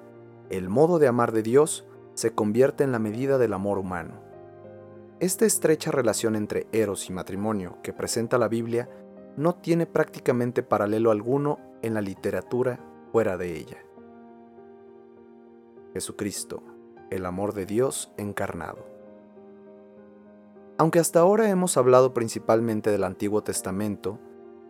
el 0.50 0.68
modo 0.68 0.98
de 0.98 1.06
amar 1.06 1.30
de 1.30 1.42
Dios 1.42 1.86
se 2.14 2.34
convierte 2.34 2.82
en 2.82 2.90
la 2.90 2.98
medida 2.98 3.38
del 3.38 3.52
amor 3.52 3.78
humano. 3.78 4.20
Esta 5.20 5.46
estrecha 5.46 5.92
relación 5.92 6.34
entre 6.34 6.66
eros 6.72 7.08
y 7.08 7.12
matrimonio 7.12 7.78
que 7.84 7.92
presenta 7.92 8.36
la 8.36 8.48
Biblia 8.48 8.90
no 9.36 9.54
tiene 9.54 9.86
prácticamente 9.86 10.64
paralelo 10.64 11.12
alguno 11.12 11.60
en 11.82 11.94
la 11.94 12.00
literatura 12.00 12.80
fuera 13.12 13.36
de 13.36 13.56
ella. 13.56 13.78
Jesucristo, 15.94 16.62
el 17.10 17.26
amor 17.26 17.54
de 17.54 17.66
Dios 17.66 18.12
encarnado. 18.16 18.86
Aunque 20.76 21.00
hasta 21.00 21.20
ahora 21.20 21.50
hemos 21.50 21.76
hablado 21.76 22.14
principalmente 22.14 22.90
del 22.90 23.04
Antiguo 23.04 23.42
Testamento, 23.42 24.18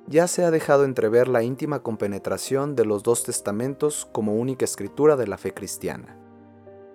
ya 0.06 0.26
se 0.26 0.42
ha 0.42 0.50
dejado 0.50 0.84
entrever 0.84 1.28
la 1.28 1.42
íntima 1.42 1.82
compenetración 1.82 2.74
de 2.74 2.86
los 2.86 3.02
dos 3.02 3.24
testamentos 3.24 4.08
como 4.10 4.36
única 4.36 4.64
escritura 4.64 5.16
de 5.16 5.26
la 5.26 5.36
fe 5.36 5.52
cristiana. 5.52 6.16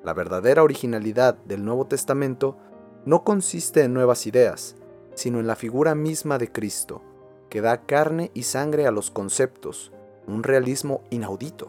La 0.04 0.14
verdadera 0.14 0.64
originalidad 0.64 1.36
del 1.46 1.64
Nuevo 1.64 1.86
Testamento 1.86 2.58
no 3.06 3.24
consiste 3.24 3.84
en 3.84 3.94
nuevas 3.94 4.26
ideas, 4.26 4.76
sino 5.14 5.40
en 5.40 5.46
la 5.46 5.56
figura 5.56 5.94
misma 5.94 6.40
de 6.40 6.52
Cristo, 6.52 7.04
que 7.50 7.62
da 7.62 7.86
carne 7.86 8.32
y 8.34 8.44
sangre 8.44 8.88
a 8.88 8.92
los 8.92 9.12
conceptos, 9.12 9.92
un 10.26 10.42
realismo 10.42 11.04
inaudito. 11.12 11.68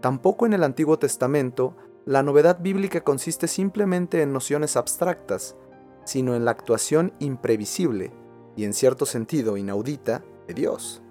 Tampoco 0.00 0.46
en 0.46 0.52
el 0.52 0.62
Antiguo 0.62 0.98
Testamento 1.00 1.74
la 2.06 2.22
novedad 2.22 2.58
bíblica 2.60 3.02
consiste 3.02 3.48
simplemente 3.48 4.20
en 4.20 4.32
nociones 4.32 4.76
abstractas, 4.76 5.56
sino 6.04 6.34
en 6.34 6.44
la 6.44 6.50
actuación 6.50 7.14
imprevisible 7.18 8.12
y 8.56 8.64
en 8.64 8.74
cierto 8.74 9.06
sentido 9.06 9.56
inaudita 9.56 10.22
de 10.46 10.52
Dios. 10.52 11.02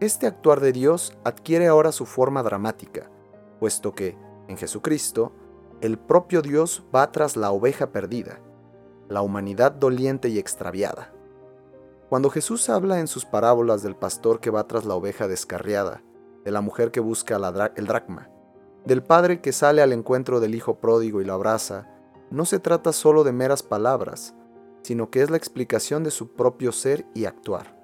Este 0.00 0.26
actuar 0.26 0.60
de 0.60 0.72
Dios 0.72 1.16
adquiere 1.24 1.68
ahora 1.68 1.90
su 1.90 2.04
forma 2.04 2.42
dramática, 2.42 3.10
puesto 3.60 3.92
que, 3.92 4.18
en 4.46 4.58
Jesucristo, 4.58 5.32
el 5.80 5.98
propio 5.98 6.42
Dios 6.42 6.84
va 6.94 7.10
tras 7.10 7.36
la 7.36 7.50
oveja 7.50 7.90
perdida, 7.90 8.40
la 9.08 9.22
humanidad 9.22 9.72
doliente 9.72 10.28
y 10.28 10.38
extraviada. 10.38 11.14
Cuando 12.10 12.28
Jesús 12.28 12.68
habla 12.68 13.00
en 13.00 13.08
sus 13.08 13.24
parábolas 13.24 13.82
del 13.82 13.96
pastor 13.96 14.40
que 14.40 14.50
va 14.50 14.66
tras 14.66 14.84
la 14.84 14.94
oveja 14.94 15.28
descarriada, 15.28 16.02
de 16.44 16.50
la 16.50 16.60
mujer 16.60 16.90
que 16.90 17.00
busca 17.00 17.36
el 17.76 17.86
dracma, 17.86 18.28
del 18.84 19.02
padre 19.02 19.40
que 19.40 19.52
sale 19.52 19.82
al 19.82 19.92
encuentro 19.92 20.40
del 20.40 20.54
hijo 20.54 20.78
pródigo 20.78 21.20
y 21.20 21.24
lo 21.24 21.32
abraza, 21.34 21.88
no 22.30 22.44
se 22.44 22.58
trata 22.58 22.92
solo 22.92 23.24
de 23.24 23.32
meras 23.32 23.62
palabras, 23.62 24.34
sino 24.82 25.10
que 25.10 25.22
es 25.22 25.30
la 25.30 25.36
explicación 25.36 26.04
de 26.04 26.10
su 26.10 26.32
propio 26.32 26.72
ser 26.72 27.06
y 27.14 27.24
actuar. 27.24 27.78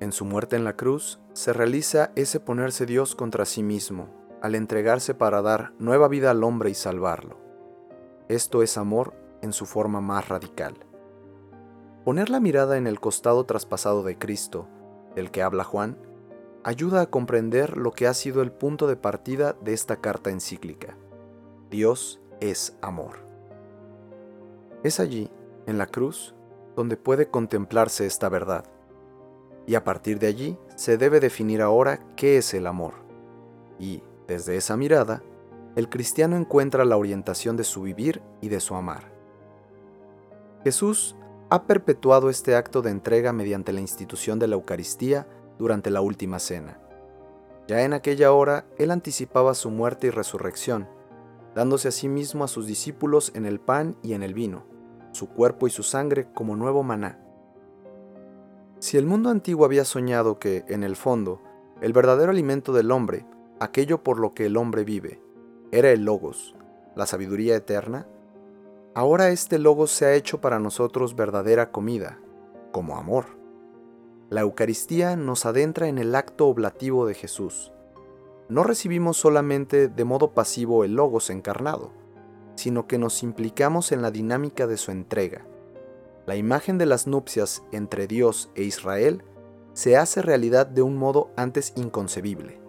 En 0.00 0.12
su 0.12 0.24
muerte 0.24 0.56
en 0.56 0.64
la 0.64 0.76
cruz 0.76 1.20
se 1.34 1.52
realiza 1.52 2.10
ese 2.16 2.40
ponerse 2.40 2.86
Dios 2.86 3.14
contra 3.14 3.44
sí 3.44 3.62
mismo, 3.62 4.08
al 4.40 4.54
entregarse 4.54 5.14
para 5.14 5.42
dar 5.42 5.74
nueva 5.78 6.08
vida 6.08 6.30
al 6.30 6.42
hombre 6.42 6.70
y 6.70 6.74
salvarlo. 6.74 7.36
Esto 8.28 8.62
es 8.62 8.78
amor 8.78 9.14
en 9.42 9.52
su 9.52 9.66
forma 9.66 10.00
más 10.00 10.28
radical. 10.28 10.74
Poner 12.04 12.30
la 12.30 12.40
mirada 12.40 12.78
en 12.78 12.86
el 12.86 12.98
costado 12.98 13.44
traspasado 13.44 14.02
de 14.02 14.16
Cristo, 14.16 14.68
del 15.14 15.30
que 15.30 15.42
habla 15.42 15.64
Juan, 15.64 15.98
ayuda 16.64 17.02
a 17.02 17.06
comprender 17.06 17.76
lo 17.76 17.92
que 17.92 18.06
ha 18.06 18.14
sido 18.14 18.42
el 18.42 18.52
punto 18.52 18.86
de 18.86 18.96
partida 18.96 19.56
de 19.62 19.72
esta 19.72 19.96
carta 19.96 20.30
encíclica. 20.30 20.96
Dios 21.70 22.20
es 22.40 22.76
amor. 22.82 23.18
Es 24.82 25.00
allí, 25.00 25.30
en 25.66 25.78
la 25.78 25.86
cruz, 25.86 26.34
donde 26.76 26.96
puede 26.96 27.28
contemplarse 27.28 28.06
esta 28.06 28.28
verdad. 28.28 28.64
Y 29.66 29.74
a 29.74 29.84
partir 29.84 30.18
de 30.18 30.26
allí 30.26 30.58
se 30.76 30.96
debe 30.96 31.20
definir 31.20 31.62
ahora 31.62 32.00
qué 32.16 32.38
es 32.38 32.54
el 32.54 32.66
amor. 32.66 32.94
Y, 33.78 34.02
desde 34.26 34.56
esa 34.56 34.76
mirada, 34.76 35.22
el 35.76 35.88
cristiano 35.88 36.36
encuentra 36.36 36.84
la 36.84 36.96
orientación 36.96 37.56
de 37.56 37.64
su 37.64 37.82
vivir 37.82 38.22
y 38.40 38.48
de 38.48 38.60
su 38.60 38.74
amar. 38.74 39.12
Jesús 40.64 41.16
ha 41.48 41.64
perpetuado 41.64 42.30
este 42.30 42.54
acto 42.54 42.82
de 42.82 42.90
entrega 42.90 43.32
mediante 43.32 43.72
la 43.72 43.80
institución 43.80 44.38
de 44.38 44.48
la 44.48 44.54
Eucaristía 44.54 45.26
durante 45.60 45.90
la 45.90 46.00
última 46.00 46.38
cena. 46.38 46.80
Ya 47.68 47.82
en 47.82 47.92
aquella 47.92 48.32
hora 48.32 48.64
él 48.78 48.90
anticipaba 48.90 49.54
su 49.54 49.70
muerte 49.70 50.06
y 50.06 50.10
resurrección, 50.10 50.88
dándose 51.54 51.88
a 51.88 51.92
sí 51.92 52.08
mismo 52.08 52.44
a 52.44 52.48
sus 52.48 52.66
discípulos 52.66 53.30
en 53.34 53.44
el 53.44 53.60
pan 53.60 53.94
y 54.02 54.14
en 54.14 54.22
el 54.22 54.32
vino, 54.32 54.64
su 55.12 55.28
cuerpo 55.28 55.66
y 55.66 55.70
su 55.70 55.82
sangre 55.82 56.28
como 56.32 56.56
nuevo 56.56 56.82
maná. 56.82 57.20
Si 58.78 58.96
el 58.96 59.04
mundo 59.04 59.28
antiguo 59.28 59.66
había 59.66 59.84
soñado 59.84 60.38
que, 60.38 60.64
en 60.66 60.82
el 60.82 60.96
fondo, 60.96 61.42
el 61.82 61.92
verdadero 61.92 62.30
alimento 62.30 62.72
del 62.72 62.90
hombre, 62.90 63.26
aquello 63.60 64.02
por 64.02 64.18
lo 64.18 64.32
que 64.32 64.46
el 64.46 64.56
hombre 64.56 64.84
vive, 64.84 65.20
era 65.72 65.90
el 65.90 66.06
logos, 66.06 66.56
la 66.96 67.04
sabiduría 67.04 67.54
eterna, 67.54 68.06
ahora 68.94 69.28
este 69.28 69.58
logos 69.58 69.90
se 69.90 70.06
ha 70.06 70.14
hecho 70.14 70.40
para 70.40 70.58
nosotros 70.58 71.14
verdadera 71.14 71.70
comida, 71.70 72.18
como 72.72 72.96
amor. 72.96 73.39
La 74.30 74.42
Eucaristía 74.42 75.16
nos 75.16 75.44
adentra 75.44 75.88
en 75.88 75.98
el 75.98 76.14
acto 76.14 76.46
oblativo 76.46 77.04
de 77.04 77.14
Jesús. 77.14 77.72
No 78.48 78.62
recibimos 78.62 79.16
solamente 79.16 79.88
de 79.88 80.04
modo 80.04 80.34
pasivo 80.34 80.84
el 80.84 80.94
Logos 80.94 81.30
encarnado, 81.30 81.90
sino 82.54 82.86
que 82.86 82.96
nos 82.96 83.24
implicamos 83.24 83.90
en 83.90 84.02
la 84.02 84.12
dinámica 84.12 84.68
de 84.68 84.76
su 84.76 84.92
entrega. 84.92 85.44
La 86.26 86.36
imagen 86.36 86.78
de 86.78 86.86
las 86.86 87.08
nupcias 87.08 87.64
entre 87.72 88.06
Dios 88.06 88.52
e 88.54 88.62
Israel 88.62 89.24
se 89.72 89.96
hace 89.96 90.22
realidad 90.22 90.68
de 90.68 90.82
un 90.82 90.96
modo 90.96 91.32
antes 91.36 91.72
inconcebible. 91.74 92.60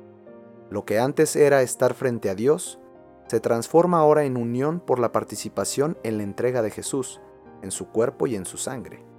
Lo 0.72 0.84
que 0.84 0.98
antes 0.98 1.36
era 1.36 1.62
estar 1.62 1.94
frente 1.94 2.32
a 2.32 2.36
Dios, 2.36 2.80
se 3.28 3.40
transforma 3.40 4.00
ahora 4.00 4.24
en 4.24 4.36
unión 4.36 4.80
por 4.80 4.98
la 4.98 5.12
participación 5.12 5.96
en 6.02 6.18
la 6.18 6.24
entrega 6.24 6.64
de 6.64 6.72
Jesús, 6.72 7.22
en 7.62 7.70
su 7.70 7.90
cuerpo 7.90 8.26
y 8.26 8.36
en 8.36 8.48
su 8.48 8.58
sangre. 8.58 9.11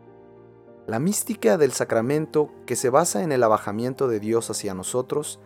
La 0.86 0.98
mística 0.98 1.58
del 1.58 1.72
sacramento, 1.72 2.50
que 2.66 2.74
se 2.74 2.90
basa 2.90 3.22
en 3.22 3.30
el 3.30 3.44
abajamiento 3.44 4.08
de 4.08 4.18
Dios 4.18 4.50
hacia 4.50 4.74
nosotros, 4.74 5.38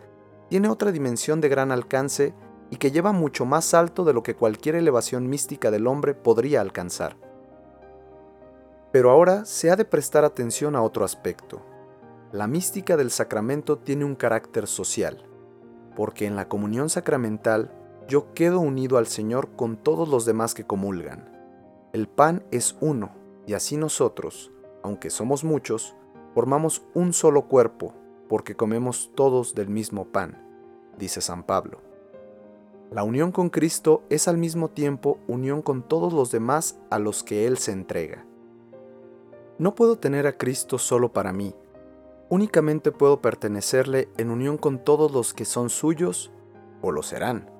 tiene 0.49 0.67
otra 0.67 0.91
dimensión 0.91 1.41
de 1.41 1.49
gran 1.49 1.71
alcance 1.71 2.33
y 2.71 2.77
que 2.77 2.91
lleva 2.91 3.11
mucho 3.11 3.45
más 3.45 3.75
alto 3.75 4.03
de 4.03 4.13
lo 4.13 4.23
que 4.23 4.35
cualquier 4.35 4.75
elevación 4.75 5.29
mística 5.29 5.69
del 5.69 5.85
hombre 5.85 6.15
podría 6.15 6.61
alcanzar. 6.61 7.17
Pero 8.91 9.11
ahora 9.11 9.45
se 9.45 9.69
ha 9.69 9.75
de 9.75 9.85
prestar 9.85 10.25
atención 10.25 10.75
a 10.75 10.81
otro 10.81 11.05
aspecto. 11.05 11.61
La 12.31 12.47
mística 12.47 12.97
del 12.97 13.11
sacramento 13.11 13.77
tiene 13.77 14.05
un 14.05 14.15
carácter 14.15 14.65
social, 14.65 15.23
porque 15.95 16.25
en 16.25 16.35
la 16.35 16.47
comunión 16.49 16.89
sacramental 16.89 17.71
yo 18.07 18.33
quedo 18.33 18.59
unido 18.59 18.97
al 18.97 19.07
Señor 19.07 19.49
con 19.55 19.77
todos 19.77 20.09
los 20.09 20.25
demás 20.25 20.55
que 20.55 20.65
comulgan. 20.65 21.31
El 21.93 22.07
pan 22.07 22.43
es 22.51 22.75
uno, 22.79 23.11
y 23.45 23.53
así 23.53 23.77
nosotros, 23.77 24.51
aunque 24.87 25.09
somos 25.09 25.43
muchos, 25.43 25.95
formamos 26.33 26.81
un 26.93 27.11
solo 27.11 27.49
cuerpo, 27.49 27.93
porque 28.29 28.55
comemos 28.55 29.11
todos 29.15 29.53
del 29.53 29.67
mismo 29.67 30.05
pan, 30.05 30.41
dice 30.97 31.19
San 31.19 31.43
Pablo. 31.43 31.81
La 32.89 33.03
unión 33.03 33.33
con 33.33 33.49
Cristo 33.49 34.03
es 34.09 34.29
al 34.29 34.37
mismo 34.37 34.69
tiempo 34.69 35.19
unión 35.27 35.61
con 35.61 35.83
todos 35.83 36.13
los 36.13 36.31
demás 36.31 36.79
a 36.89 36.99
los 36.99 37.21
que 37.21 37.45
Él 37.45 37.57
se 37.57 37.73
entrega. 37.73 38.25
No 39.57 39.75
puedo 39.75 39.97
tener 39.97 40.25
a 40.25 40.37
Cristo 40.37 40.77
solo 40.77 41.11
para 41.11 41.33
mí, 41.33 41.53
únicamente 42.29 42.93
puedo 42.93 43.21
pertenecerle 43.21 44.07
en 44.17 44.31
unión 44.31 44.57
con 44.57 44.81
todos 44.81 45.11
los 45.11 45.33
que 45.33 45.43
son 45.43 45.69
suyos 45.69 46.31
o 46.81 46.93
lo 46.93 47.03
serán. 47.03 47.51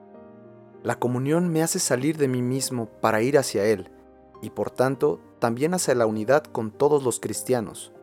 La 0.81 0.97
comunión 0.97 1.49
me 1.49 1.61
hace 1.61 1.79
salir 1.79 2.15
de 2.15 2.29
mí 2.29 2.41
mismo 2.41 2.85
para 3.01 3.21
ir 3.21 3.37
hacia 3.37 3.65
Él, 3.65 3.91
y 4.41 4.51
por 4.51 4.71
tanto 4.71 5.19
también 5.39 5.73
hacia 5.73 5.95
la 5.95 6.05
unidad 6.05 6.43
con 6.43 6.71
todos 6.71 7.03
los 7.03 7.19
cristianos. 7.19 7.93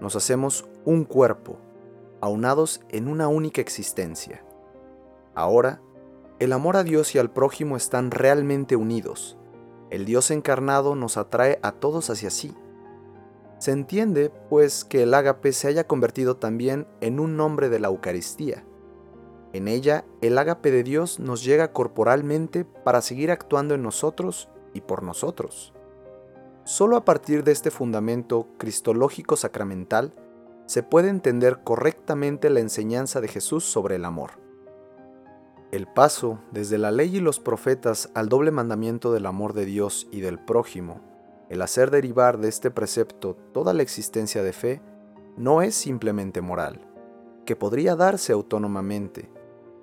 Nos 0.00 0.16
hacemos 0.16 0.66
un 0.84 1.04
cuerpo, 1.04 1.58
aunados 2.20 2.80
en 2.88 3.08
una 3.08 3.28
única 3.28 3.60
existencia. 3.60 4.44
Ahora, 5.34 5.80
el 6.38 6.52
amor 6.52 6.76
a 6.76 6.84
Dios 6.84 7.14
y 7.14 7.18
al 7.18 7.30
prójimo 7.30 7.76
están 7.76 8.10
realmente 8.10 8.76
unidos. 8.76 9.36
El 9.90 10.04
Dios 10.04 10.30
encarnado 10.30 10.94
nos 10.94 11.16
atrae 11.16 11.58
a 11.62 11.72
todos 11.72 12.10
hacia 12.10 12.30
sí. 12.30 12.54
Se 13.58 13.72
entiende, 13.72 14.30
pues, 14.48 14.84
que 14.84 15.02
el 15.02 15.14
ágape 15.14 15.52
se 15.52 15.66
haya 15.66 15.86
convertido 15.86 16.36
también 16.36 16.86
en 17.00 17.18
un 17.18 17.36
nombre 17.36 17.68
de 17.68 17.80
la 17.80 17.88
Eucaristía. 17.88 18.64
En 19.52 19.66
ella, 19.66 20.04
el 20.20 20.38
ágape 20.38 20.70
de 20.70 20.84
Dios 20.84 21.18
nos 21.18 21.42
llega 21.42 21.72
corporalmente 21.72 22.64
para 22.64 23.02
seguir 23.02 23.30
actuando 23.30 23.74
en 23.74 23.82
nosotros 23.82 24.48
y 24.74 24.82
por 24.82 25.02
nosotros. 25.02 25.72
Solo 26.68 26.98
a 26.98 27.04
partir 27.06 27.44
de 27.44 27.52
este 27.52 27.70
fundamento 27.70 28.46
cristológico 28.58 29.36
sacramental 29.36 30.12
se 30.66 30.82
puede 30.82 31.08
entender 31.08 31.60
correctamente 31.64 32.50
la 32.50 32.60
enseñanza 32.60 33.22
de 33.22 33.28
Jesús 33.28 33.64
sobre 33.64 33.96
el 33.96 34.04
amor. 34.04 34.32
El 35.72 35.86
paso 35.86 36.40
desde 36.50 36.76
la 36.76 36.90
ley 36.90 37.16
y 37.16 37.20
los 37.20 37.40
profetas 37.40 38.10
al 38.12 38.28
doble 38.28 38.50
mandamiento 38.50 39.14
del 39.14 39.24
amor 39.24 39.54
de 39.54 39.64
Dios 39.64 40.08
y 40.10 40.20
del 40.20 40.38
prójimo, 40.38 41.00
el 41.48 41.62
hacer 41.62 41.90
derivar 41.90 42.36
de 42.36 42.48
este 42.48 42.70
precepto 42.70 43.34
toda 43.54 43.72
la 43.72 43.82
existencia 43.82 44.42
de 44.42 44.52
fe, 44.52 44.82
no 45.38 45.62
es 45.62 45.74
simplemente 45.74 46.42
moral, 46.42 46.86
que 47.46 47.56
podría 47.56 47.96
darse 47.96 48.34
autónomamente, 48.34 49.30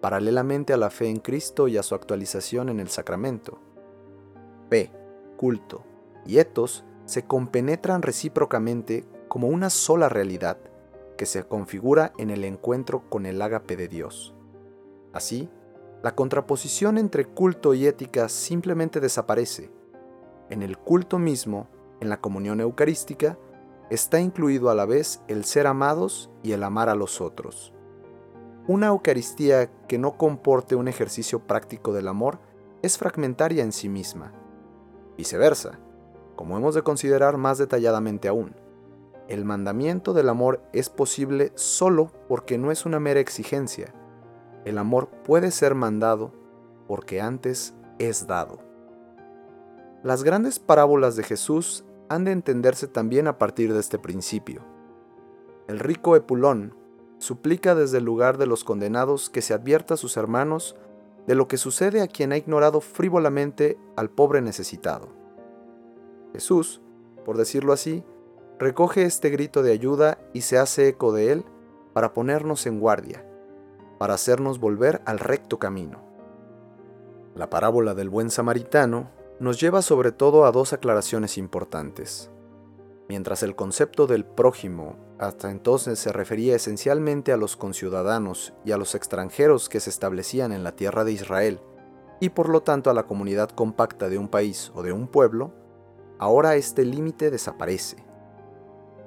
paralelamente 0.01 0.71
a 0.71 0.77
la 0.77 0.91
fe 0.91 1.09
en 1.09 1.17
Cristo 1.17 1.67
y 1.67 1.77
a 1.77 1.83
su 1.83 1.95
actualización 1.95 2.69
en 2.69 2.79
el 2.79 2.89
sacramento. 2.89 3.57
Fe, 4.69 4.91
culto, 5.35 5.83
y 6.25 6.39
etos 6.39 6.83
se 7.05 7.23
compenetran 7.25 8.01
recíprocamente 8.01 9.05
como 9.27 9.47
una 9.47 9.69
sola 9.69 10.09
realidad 10.09 10.57
que 11.17 11.25
se 11.25 11.43
configura 11.43 12.13
en 12.17 12.29
el 12.29 12.43
encuentro 12.43 13.09
con 13.09 13.25
el 13.25 13.41
ágape 13.41 13.75
de 13.75 13.87
Dios. 13.87 14.33
Así, 15.13 15.49
la 16.03 16.13
contraposición 16.13 16.97
entre 16.97 17.25
culto 17.25 17.73
y 17.73 17.87
ética 17.87 18.29
simplemente 18.29 18.99
desaparece. 18.99 19.71
En 20.49 20.61
el 20.61 20.77
culto 20.77 21.17
mismo, 21.19 21.67
en 21.99 22.09
la 22.09 22.21
comunión 22.21 22.59
eucarística, 22.59 23.37
está 23.89 24.19
incluido 24.19 24.69
a 24.69 24.75
la 24.75 24.85
vez 24.85 25.21
el 25.27 25.45
ser 25.45 25.67
amados 25.67 26.29
y 26.43 26.51
el 26.51 26.63
amar 26.63 26.89
a 26.89 26.95
los 26.95 27.21
otros. 27.21 27.73
Una 28.67 28.87
Eucaristía 28.87 29.69
que 29.87 29.99
no 29.99 30.17
comporte 30.17 30.75
un 30.75 30.87
ejercicio 30.87 31.39
práctico 31.39 31.93
del 31.93 32.07
amor 32.07 32.39
es 32.81 32.97
fragmentaria 32.97 33.63
en 33.63 33.71
sí 33.71 33.89
misma. 33.89 34.33
Viceversa, 35.17 35.79
como 36.35 36.57
hemos 36.57 36.75
de 36.75 36.81
considerar 36.81 37.37
más 37.37 37.57
detalladamente 37.57 38.27
aún. 38.27 38.55
El 39.27 39.45
mandamiento 39.45 40.13
del 40.13 40.29
amor 40.29 40.61
es 40.73 40.89
posible 40.89 41.51
solo 41.55 42.11
porque 42.27 42.57
no 42.57 42.71
es 42.71 42.85
una 42.85 42.99
mera 42.99 43.19
exigencia. 43.19 43.93
El 44.65 44.77
amor 44.77 45.09
puede 45.23 45.51
ser 45.51 45.75
mandado 45.75 46.31
porque 46.87 47.21
antes 47.21 47.73
es 47.97 48.27
dado. 48.27 48.59
Las 50.03 50.23
grandes 50.23 50.59
parábolas 50.59 51.15
de 51.15 51.23
Jesús 51.23 51.83
han 52.09 52.25
de 52.25 52.31
entenderse 52.31 52.87
también 52.87 53.27
a 53.27 53.39
partir 53.39 53.73
de 53.73 53.79
este 53.79 53.97
principio. 53.97 54.61
El 55.67 55.79
rico 55.79 56.15
Epulón, 56.15 56.75
suplica 57.17 57.75
desde 57.75 57.97
el 57.97 58.03
lugar 58.05 58.37
de 58.37 58.45
los 58.45 58.63
condenados 58.63 59.29
que 59.29 59.41
se 59.41 59.53
advierta 59.53 59.95
a 59.95 59.97
sus 59.97 60.17
hermanos 60.17 60.75
de 61.27 61.35
lo 61.35 61.47
que 61.47 61.57
sucede 61.57 62.01
a 62.01 62.07
quien 62.07 62.31
ha 62.31 62.37
ignorado 62.37 62.81
frívolamente 62.81 63.77
al 63.95 64.09
pobre 64.09 64.41
necesitado. 64.41 65.09
Jesús, 66.35 66.81
por 67.23 67.37
decirlo 67.37 67.71
así, 67.71 68.03
recoge 68.59 69.03
este 69.03 69.29
grito 69.29 69.63
de 69.63 69.71
ayuda 69.71 70.19
y 70.33 70.41
se 70.41 70.57
hace 70.57 70.89
eco 70.89 71.13
de 71.13 71.31
él 71.31 71.45
para 71.93 72.13
ponernos 72.13 72.65
en 72.65 72.81
guardia, 72.81 73.25
para 73.99 74.15
hacernos 74.15 74.59
volver 74.59 75.01
al 75.05 75.19
recto 75.19 75.59
camino. 75.59 76.03
La 77.35 77.49
parábola 77.49 77.93
del 77.93 78.09
buen 78.09 78.29
samaritano 78.29 79.11
nos 79.39 79.61
lleva 79.61 79.81
sobre 79.81 80.11
todo 80.11 80.43
a 80.43 80.51
dos 80.51 80.73
aclaraciones 80.73 81.37
importantes. 81.37 82.29
Mientras 83.07 83.41
el 83.41 83.55
concepto 83.55 84.05
del 84.05 84.25
prójimo 84.25 84.97
hasta 85.17 85.51
entonces 85.51 85.99
se 85.99 86.11
refería 86.11 86.57
esencialmente 86.57 87.31
a 87.31 87.37
los 87.37 87.55
conciudadanos 87.55 88.53
y 88.65 88.73
a 88.73 88.77
los 88.77 88.93
extranjeros 88.93 89.69
que 89.69 89.79
se 89.79 89.89
establecían 89.89 90.51
en 90.51 90.65
la 90.65 90.75
tierra 90.75 91.05
de 91.05 91.13
Israel, 91.13 91.61
y 92.19 92.29
por 92.29 92.49
lo 92.49 92.61
tanto 92.61 92.89
a 92.89 92.93
la 92.93 93.03
comunidad 93.03 93.51
compacta 93.51 94.09
de 94.09 94.17
un 94.17 94.27
país 94.27 94.73
o 94.75 94.83
de 94.83 94.91
un 94.91 95.07
pueblo, 95.07 95.53
ahora 96.19 96.55
este 96.55 96.85
límite 96.85 97.31
desaparece. 97.31 97.97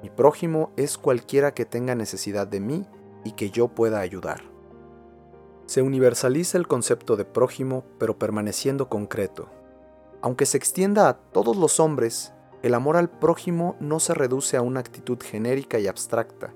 Mi 0.01 0.09
prójimo 0.09 0.71
es 0.77 0.97
cualquiera 0.97 1.53
que 1.53 1.65
tenga 1.65 1.95
necesidad 1.95 2.47
de 2.47 2.59
mí 2.59 2.85
y 3.23 3.33
que 3.33 3.49
yo 3.49 3.67
pueda 3.67 3.99
ayudar. 3.99 4.41
Se 5.65 5.81
universaliza 5.81 6.57
el 6.57 6.67
concepto 6.67 7.15
de 7.15 7.25
prójimo 7.25 7.83
pero 7.97 8.17
permaneciendo 8.17 8.89
concreto. 8.89 9.49
Aunque 10.21 10.45
se 10.45 10.57
extienda 10.57 11.09
a 11.09 11.17
todos 11.17 11.57
los 11.57 11.79
hombres, 11.79 12.33
el 12.63 12.73
amor 12.73 12.97
al 12.97 13.09
prójimo 13.09 13.75
no 13.79 13.99
se 13.99 14.13
reduce 14.13 14.57
a 14.57 14.61
una 14.61 14.79
actitud 14.79 15.17
genérica 15.21 15.79
y 15.79 15.87
abstracta, 15.87 16.53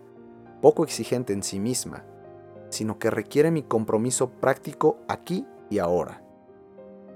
poco 0.61 0.83
exigente 0.83 1.33
en 1.33 1.43
sí 1.43 1.59
misma, 1.59 2.05
sino 2.69 2.97
que 2.97 3.11
requiere 3.11 3.51
mi 3.51 3.63
compromiso 3.63 4.29
práctico 4.29 4.97
aquí 5.07 5.45
y 5.69 5.79
ahora. 5.79 6.22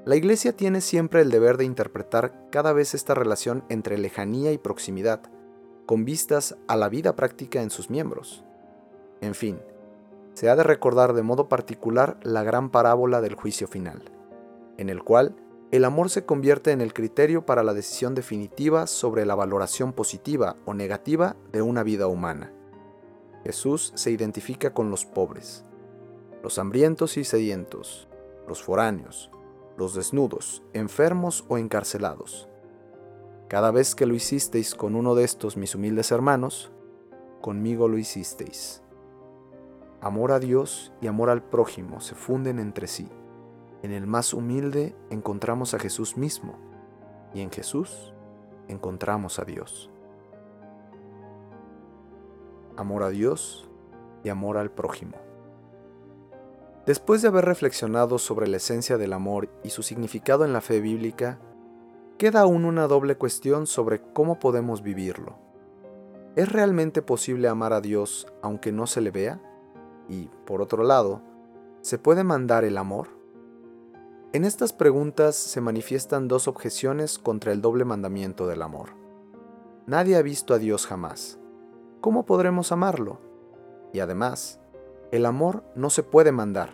La 0.08 0.16
Iglesia 0.16 0.56
tiene 0.56 0.80
siempre 0.80 1.20
el 1.20 1.30
deber 1.30 1.58
de 1.58 1.66
interpretar 1.66 2.48
cada 2.50 2.72
vez 2.72 2.94
esta 2.94 3.14
relación 3.14 3.66
entre 3.68 3.98
lejanía 3.98 4.54
y 4.54 4.58
proximidad, 4.58 5.20
con 5.86 6.06
vistas 6.06 6.56
a 6.70 6.78
la 6.78 6.88
vida 6.88 7.18
práctica 7.18 7.62
en 7.62 7.70
sus 7.70 7.90
miembros. 7.90 8.46
En 9.20 9.36
fin, 9.36 9.60
se 10.34 10.48
ha 10.48 10.56
de 10.56 10.64
recordar 10.64 11.12
de 11.12 11.24
modo 11.24 11.50
particular 11.50 12.18
la 12.24 12.44
gran 12.44 12.70
parábola 12.70 13.20
del 13.20 13.36
juicio 13.36 13.68
final, 13.68 14.02
en 14.78 14.90
el 14.90 15.04
cual 15.04 15.36
el 15.72 15.84
amor 15.84 16.10
se 16.10 16.24
convierte 16.24 16.72
en 16.72 16.80
el 16.80 16.94
criterio 16.94 17.46
para 17.46 17.62
la 17.62 17.74
decisión 17.74 18.16
definitiva 18.16 18.88
sobre 18.88 19.26
la 19.26 19.36
valoración 19.36 19.92
positiva 19.92 20.56
o 20.64 20.74
negativa 20.74 21.36
de 21.52 21.62
una 21.62 21.84
vida 21.84 22.08
humana. 22.08 22.54
Jesús 23.44 23.92
se 23.96 24.10
identifica 24.12 24.74
con 24.74 24.90
los 24.90 25.06
pobres, 25.06 25.66
los 26.44 26.58
hambrientos 26.60 27.18
y 27.18 27.26
sedientos, 27.26 28.08
los 28.48 28.64
foráneos, 28.64 29.32
los 29.78 29.94
desnudos, 29.94 30.64
enfermos 30.74 31.46
o 31.48 31.58
encarcelados. 31.58 32.50
Cada 33.48 33.72
vez 33.72 33.96
que 33.96 34.06
lo 34.06 34.16
hicisteis 34.16 34.76
con 34.76 34.96
uno 34.96 35.16
de 35.16 35.24
estos 35.24 35.56
mis 35.56 35.76
humildes 35.76 36.12
hermanos, 36.12 36.72
conmigo 37.42 37.88
lo 37.88 37.98
hicisteis. 37.98 38.82
Amor 40.02 40.32
a 40.32 40.40
Dios 40.40 40.92
y 41.00 41.08
amor 41.08 41.30
al 41.30 41.44
prójimo 41.44 42.02
se 42.02 42.16
funden 42.16 42.60
entre 42.60 42.88
sí. 42.88 43.08
En 43.84 43.92
el 43.92 44.08
más 44.08 44.34
humilde 44.34 44.96
encontramos 45.10 45.74
a 45.74 45.80
Jesús 45.80 46.18
mismo 46.18 46.56
y 47.34 47.42
en 47.42 47.52
Jesús 47.52 48.14
encontramos 48.68 49.40
a 49.40 49.46
Dios. 49.46 49.90
Amor 52.76 53.04
a 53.04 53.10
Dios 53.10 53.70
y 54.24 54.30
amor 54.30 54.58
al 54.58 54.72
prójimo. 54.72 55.27
Después 56.88 57.22
de 57.22 57.28
haber 57.28 57.44
reflexionado 57.44 58.18
sobre 58.18 58.48
la 58.48 58.56
esencia 58.56 58.98
del 58.98 59.12
amor 59.12 59.50
y 59.62 59.72
su 59.72 59.84
significado 59.84 60.46
en 60.46 60.54
la 60.54 60.62
fe 60.62 60.80
bíblica, 60.80 61.38
queda 62.18 62.40
aún 62.40 62.64
una 62.64 62.88
doble 62.88 63.18
cuestión 63.18 63.68
sobre 63.68 64.02
cómo 64.14 64.40
podemos 64.40 64.82
vivirlo. 64.82 65.36
¿Es 66.38 66.50
realmente 66.50 67.02
posible 67.02 67.50
amar 67.50 67.74
a 67.74 67.82
Dios 67.82 68.26
aunque 68.42 68.72
no 68.72 68.88
se 68.88 69.02
le 69.02 69.12
vea? 69.12 69.42
Y, 70.08 70.30
por 70.46 70.62
otro 70.62 70.86
lado, 70.86 71.22
¿se 71.82 72.00
puede 72.00 72.24
mandar 72.24 72.64
el 72.64 72.78
amor? 72.78 73.10
En 74.32 74.46
estas 74.46 74.72
preguntas 74.72 75.36
se 75.36 75.60
manifiestan 75.60 76.30
dos 76.30 76.48
objeciones 76.48 77.20
contra 77.20 77.52
el 77.52 77.62
doble 77.62 77.84
mandamiento 77.84 78.48
del 78.48 78.62
amor. 78.62 78.92
Nadie 79.88 80.16
ha 80.16 80.22
visto 80.22 80.54
a 80.54 80.58
Dios 80.58 80.88
jamás. 80.88 81.38
¿Cómo 82.00 82.26
podremos 82.26 82.72
amarlo? 82.72 83.20
Y 83.92 84.00
además, 84.00 84.62
el 85.12 85.26
amor 85.26 85.64
no 85.76 85.90
se 85.90 86.04
puede 86.04 86.32
mandar. 86.32 86.72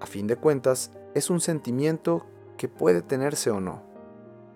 A 0.00 0.06
fin 0.06 0.26
de 0.26 0.36
cuentas, 0.36 0.92
es 1.14 1.30
un 1.30 1.40
sentimiento 1.40 2.24
que 2.56 2.68
puede 2.68 3.02
tenerse 3.02 3.50
o 3.50 3.60
no, 3.60 3.82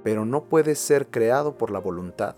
pero 0.02 0.24
no 0.24 0.44
puede 0.44 0.74
ser 0.74 1.08
creado 1.08 1.58
por 1.58 1.70
la 1.70 1.78
voluntad. 1.78 2.36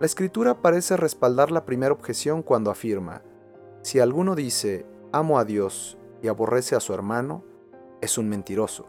La 0.00 0.06
escritura 0.06 0.60
parece 0.62 0.96
respaldar 0.96 1.50
la 1.50 1.64
primera 1.64 1.92
objeción 1.92 2.42
cuando 2.42 2.70
afirma, 2.70 3.22
si 3.82 4.00
alguno 4.00 4.34
dice, 4.34 4.84
amo 5.12 5.38
a 5.38 5.44
Dios 5.44 5.96
y 6.22 6.28
aborrece 6.28 6.74
a 6.74 6.80
su 6.80 6.92
hermano, 6.92 7.44
es 8.00 8.18
un 8.18 8.28
mentiroso, 8.28 8.86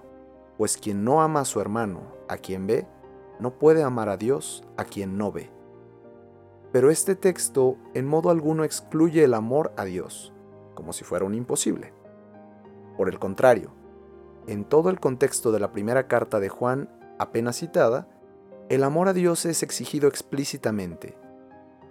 pues 0.57 0.77
quien 0.77 1.03
no 1.03 1.21
ama 1.21 1.41
a 1.41 1.45
su 1.45 1.61
hermano, 1.61 2.01
a 2.27 2.37
quien 2.37 2.65
ve, 2.67 2.87
no 3.39 3.59
puede 3.59 3.83
amar 3.83 4.09
a 4.09 4.17
Dios, 4.17 4.63
a 4.75 4.85
quien 4.85 5.17
no 5.17 5.31
ve. 5.31 5.51
Pero 6.71 6.89
este 6.89 7.15
texto 7.15 7.77
en 7.93 8.05
modo 8.05 8.29
alguno 8.29 8.63
excluye 8.63 9.23
el 9.23 9.33
amor 9.33 9.71
a 9.77 9.85
Dios, 9.85 10.33
como 10.77 10.93
si 10.93 11.03
fuera 11.03 11.25
un 11.25 11.33
imposible. 11.33 11.91
Por 12.95 13.09
el 13.09 13.17
contrario, 13.17 13.71
en 14.45 14.63
todo 14.63 14.91
el 14.91 14.99
contexto 14.99 15.51
de 15.51 15.59
la 15.59 15.71
primera 15.71 16.07
carta 16.07 16.39
de 16.39 16.49
Juan, 16.49 16.87
apenas 17.17 17.57
citada, 17.57 18.07
el 18.69 18.83
amor 18.83 19.07
a 19.07 19.13
Dios 19.13 19.47
es 19.47 19.63
exigido 19.63 20.07
explícitamente. 20.07 21.17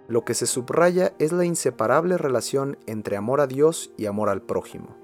Lo 0.07 0.23
que 0.23 0.33
se 0.33 0.45
subraya 0.47 1.11
es 1.19 1.33
la 1.33 1.43
inseparable 1.43 2.17
relación 2.17 2.77
entre 2.85 3.17
amor 3.17 3.41
a 3.41 3.47
Dios 3.47 3.91
y 3.97 4.05
amor 4.05 4.29
al 4.29 4.41
prójimo. 4.41 4.95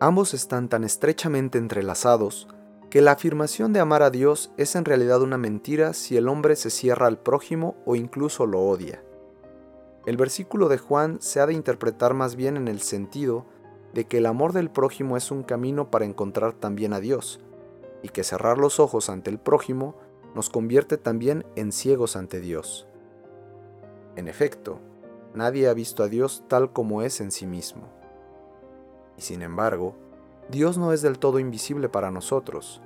Ambos 0.00 0.34
están 0.34 0.68
tan 0.68 0.82
estrechamente 0.82 1.56
entrelazados 1.58 2.48
que 2.90 3.00
la 3.00 3.12
afirmación 3.12 3.72
de 3.72 3.78
amar 3.78 4.02
a 4.02 4.10
Dios 4.10 4.50
es 4.56 4.74
en 4.74 4.84
realidad 4.84 5.22
una 5.22 5.38
mentira 5.38 5.92
si 5.92 6.16
el 6.16 6.26
hombre 6.26 6.56
se 6.56 6.70
cierra 6.70 7.06
al 7.06 7.18
prójimo 7.18 7.76
o 7.86 7.94
incluso 7.94 8.44
lo 8.44 8.60
odia. 8.60 9.04
El 10.08 10.16
versículo 10.16 10.70
de 10.70 10.78
Juan 10.78 11.18
se 11.20 11.38
ha 11.38 11.44
de 11.44 11.52
interpretar 11.52 12.14
más 12.14 12.34
bien 12.34 12.56
en 12.56 12.66
el 12.66 12.80
sentido 12.80 13.44
de 13.92 14.06
que 14.06 14.16
el 14.16 14.24
amor 14.24 14.54
del 14.54 14.70
prójimo 14.70 15.18
es 15.18 15.30
un 15.30 15.42
camino 15.42 15.90
para 15.90 16.06
encontrar 16.06 16.54
también 16.54 16.94
a 16.94 17.00
Dios, 17.00 17.40
y 18.02 18.08
que 18.08 18.24
cerrar 18.24 18.56
los 18.56 18.80
ojos 18.80 19.10
ante 19.10 19.28
el 19.28 19.38
prójimo 19.38 19.96
nos 20.34 20.48
convierte 20.48 20.96
también 20.96 21.44
en 21.56 21.72
ciegos 21.72 22.16
ante 22.16 22.40
Dios. 22.40 22.88
En 24.16 24.28
efecto, 24.28 24.78
nadie 25.34 25.68
ha 25.68 25.74
visto 25.74 26.02
a 26.02 26.08
Dios 26.08 26.42
tal 26.48 26.72
como 26.72 27.02
es 27.02 27.20
en 27.20 27.30
sí 27.30 27.46
mismo. 27.46 27.82
Y 29.18 29.20
sin 29.20 29.42
embargo, 29.42 29.94
Dios 30.48 30.78
no 30.78 30.94
es 30.94 31.02
del 31.02 31.18
todo 31.18 31.38
invisible 31.38 31.90
para 31.90 32.10
nosotros, 32.10 32.80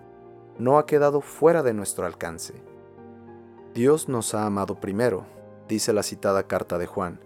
no 0.58 0.76
ha 0.76 0.86
quedado 0.86 1.20
fuera 1.20 1.62
de 1.62 1.72
nuestro 1.72 2.04
alcance. 2.04 2.54
Dios 3.74 4.08
nos 4.08 4.34
ha 4.34 4.44
amado 4.44 4.80
primero, 4.80 5.24
dice 5.72 5.94
la 5.94 6.02
citada 6.02 6.42
carta 6.46 6.76
de 6.76 6.86
Juan, 6.86 7.18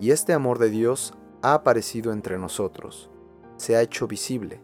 y 0.00 0.10
este 0.10 0.32
amor 0.32 0.58
de 0.58 0.68
Dios 0.68 1.14
ha 1.42 1.54
aparecido 1.54 2.12
entre 2.12 2.36
nosotros, 2.36 3.08
se 3.56 3.76
ha 3.76 3.82
hecho 3.82 4.08
visible, 4.08 4.60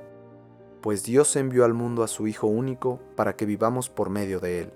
pues 0.83 1.05
Dios 1.05 1.37
envió 1.37 1.65
al 1.65 1.75
mundo 1.75 2.03
a 2.03 2.09
su 2.09 2.27
Hijo 2.27 2.49
único 2.49 2.99
para 3.15 3.37
que 3.37 3.47
vivamos 3.47 3.89
por 3.89 4.11
medio 4.11 4.41
de 4.41 4.63
Él. 4.63 4.73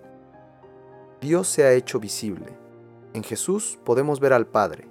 Dios 1.21 1.49
se 1.49 1.65
ha 1.65 1.73
hecho 1.73 1.99
visible. 1.99 2.57
En 3.13 3.25
Jesús 3.25 3.81
podemos 3.85 4.21
ver 4.21 4.33
al 4.33 4.47
Padre. 4.47 4.89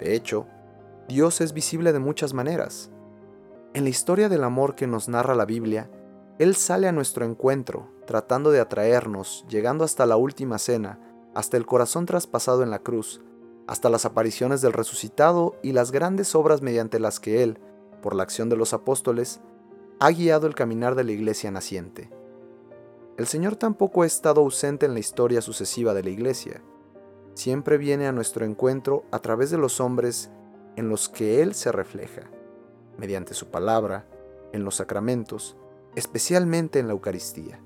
De 0.00 0.14
hecho, 0.14 0.46
Dios 1.08 1.42
es 1.42 1.52
visible 1.52 1.92
de 1.92 1.98
muchas 1.98 2.32
maneras. 2.32 2.90
En 3.74 3.84
la 3.84 3.90
historia 3.90 4.30
del 4.30 4.44
amor 4.44 4.74
que 4.74 4.86
nos 4.86 5.08
narra 5.08 5.34
la 5.34 5.44
Biblia, 5.44 5.90
Él 6.38 6.56
sale 6.56 6.88
a 6.88 6.92
nuestro 6.92 7.26
encuentro, 7.26 7.90
tratando 8.06 8.50
de 8.50 8.60
atraernos, 8.60 9.44
llegando 9.48 9.84
hasta 9.84 10.06
la 10.06 10.16
última 10.16 10.58
cena, 10.58 10.98
hasta 11.36 11.58
el 11.58 11.66
corazón 11.66 12.06
traspasado 12.06 12.62
en 12.62 12.70
la 12.70 12.78
cruz, 12.78 13.20
hasta 13.66 13.90
las 13.90 14.06
apariciones 14.06 14.62
del 14.62 14.72
resucitado 14.72 15.54
y 15.62 15.72
las 15.72 15.92
grandes 15.92 16.34
obras 16.34 16.62
mediante 16.62 16.98
las 16.98 17.20
que 17.20 17.42
Él, 17.42 17.58
por 18.00 18.14
la 18.14 18.22
acción 18.22 18.48
de 18.48 18.56
los 18.56 18.72
apóstoles, 18.72 19.40
ha 20.00 20.10
guiado 20.10 20.46
el 20.46 20.54
caminar 20.54 20.94
de 20.94 21.04
la 21.04 21.12
iglesia 21.12 21.50
naciente. 21.50 22.10
El 23.18 23.26
Señor 23.26 23.56
tampoco 23.56 24.00
ha 24.00 24.06
estado 24.06 24.40
ausente 24.40 24.86
en 24.86 24.94
la 24.94 25.00
historia 25.00 25.42
sucesiva 25.42 25.92
de 25.92 26.04
la 26.04 26.08
iglesia. 26.08 26.62
Siempre 27.34 27.76
viene 27.76 28.06
a 28.06 28.12
nuestro 28.12 28.46
encuentro 28.46 29.04
a 29.10 29.18
través 29.18 29.50
de 29.50 29.58
los 29.58 29.78
hombres 29.78 30.30
en 30.76 30.88
los 30.88 31.10
que 31.10 31.42
Él 31.42 31.54
se 31.54 31.70
refleja 31.70 32.30
mediante 32.96 33.34
su 33.34 33.48
palabra, 33.48 34.08
en 34.54 34.64
los 34.64 34.76
sacramentos, 34.76 35.54
especialmente 35.96 36.78
en 36.78 36.86
la 36.86 36.94
Eucaristía. 36.94 37.60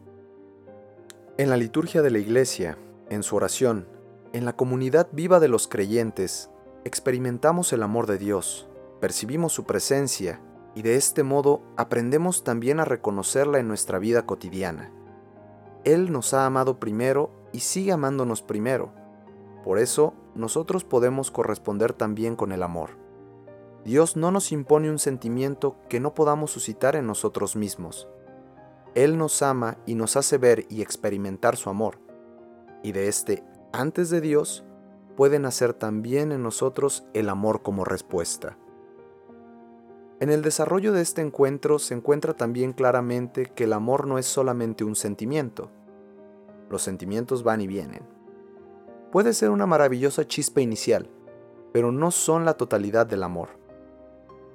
En 1.39 1.51
la 1.51 1.57
liturgia 1.57 2.03
de 2.03 2.11
la 2.11 2.19
Iglesia, 2.19 2.77
en 3.11 3.23
su 3.23 3.37
oración, 3.37 3.87
en 4.33 4.45
la 4.45 4.55
comunidad 4.55 5.09
viva 5.13 5.41
de 5.41 5.49
los 5.49 5.69
creyentes, 5.69 6.51
experimentamos 6.85 7.73
el 7.73 7.83
amor 7.83 8.07
de 8.07 8.17
Dios, 8.17 8.69
percibimos 9.01 9.53
su 9.53 9.65
presencia 9.65 10.41
y 10.75 10.83
de 10.83 10.95
este 10.95 11.23
modo 11.23 11.63
aprendemos 11.77 12.45
también 12.45 12.81
a 12.81 12.85
reconocerla 12.85 13.59
en 13.59 13.69
nuestra 13.69 13.99
vida 13.99 14.25
cotidiana. 14.25 14.93
Él 15.85 16.13
nos 16.13 16.33
ha 16.33 16.47
amado 16.47 16.79
primero 16.79 17.31
y 17.53 17.61
sigue 17.61 17.93
amándonos 17.93 18.43
primero. 18.43 18.93
Por 19.65 19.79
eso 19.79 20.15
nosotros 20.35 20.85
podemos 20.85 21.31
corresponder 21.31 21.93
también 21.93 22.37
con 22.37 22.53
el 22.53 22.63
amor. 22.63 22.91
Dios 23.85 24.17
no 24.17 24.31
nos 24.31 24.53
impone 24.53 24.91
un 24.91 24.99
sentimiento 24.99 25.77
que 25.89 26.01
no 26.01 26.15
podamos 26.15 26.53
suscitar 26.53 26.97
en 26.97 27.07
nosotros 27.07 27.57
mismos. 27.57 28.09
Él 28.95 29.19
nos 29.19 29.43
ama 29.43 29.79
y 29.87 29.95
nos 29.95 30.17
hace 30.17 30.39
ver 30.39 30.67
y 30.69 30.83
experimentar 30.83 31.57
su 31.57 31.71
amor. 31.71 31.99
Y 32.83 32.93
de 32.93 33.09
este 33.09 33.45
antes 33.73 34.11
de 34.11 34.21
Dios 34.21 34.65
puede 35.17 35.39
nacer 35.39 35.75
también 35.75 36.33
en 36.33 36.43
nosotros 36.43 37.05
el 37.15 37.29
amor 37.29 37.63
como 37.63 37.85
respuesta. 37.85 38.57
En 40.19 40.31
el 40.31 40.43
desarrollo 40.43 40.93
de 40.93 41.01
este 41.03 41.23
encuentro 41.23 41.79
se 41.79 41.95
encuentra 41.95 42.35
también 42.35 42.73
claramente 42.73 43.47
que 43.47 43.65
el 43.65 43.73
amor 43.73 44.07
no 44.07 44.19
es 44.19 44.27
solamente 44.27 44.85
un 44.85 44.97
sentimiento. 44.97 45.71
Los 46.69 46.83
sentimientos 46.83 47.43
van 47.43 47.61
y 47.61 47.67
vienen. 47.67 48.03
Puede 49.13 49.33
ser 49.33 49.51
una 49.51 49.67
maravillosa 49.67 50.27
chispa 50.27 50.61
inicial, 50.61 51.09
pero 51.73 51.91
no 51.91 52.11
son 52.11 52.45
la 52.45 52.55
totalidad 52.55 53.07
del 53.07 53.23
amor. 53.23 53.49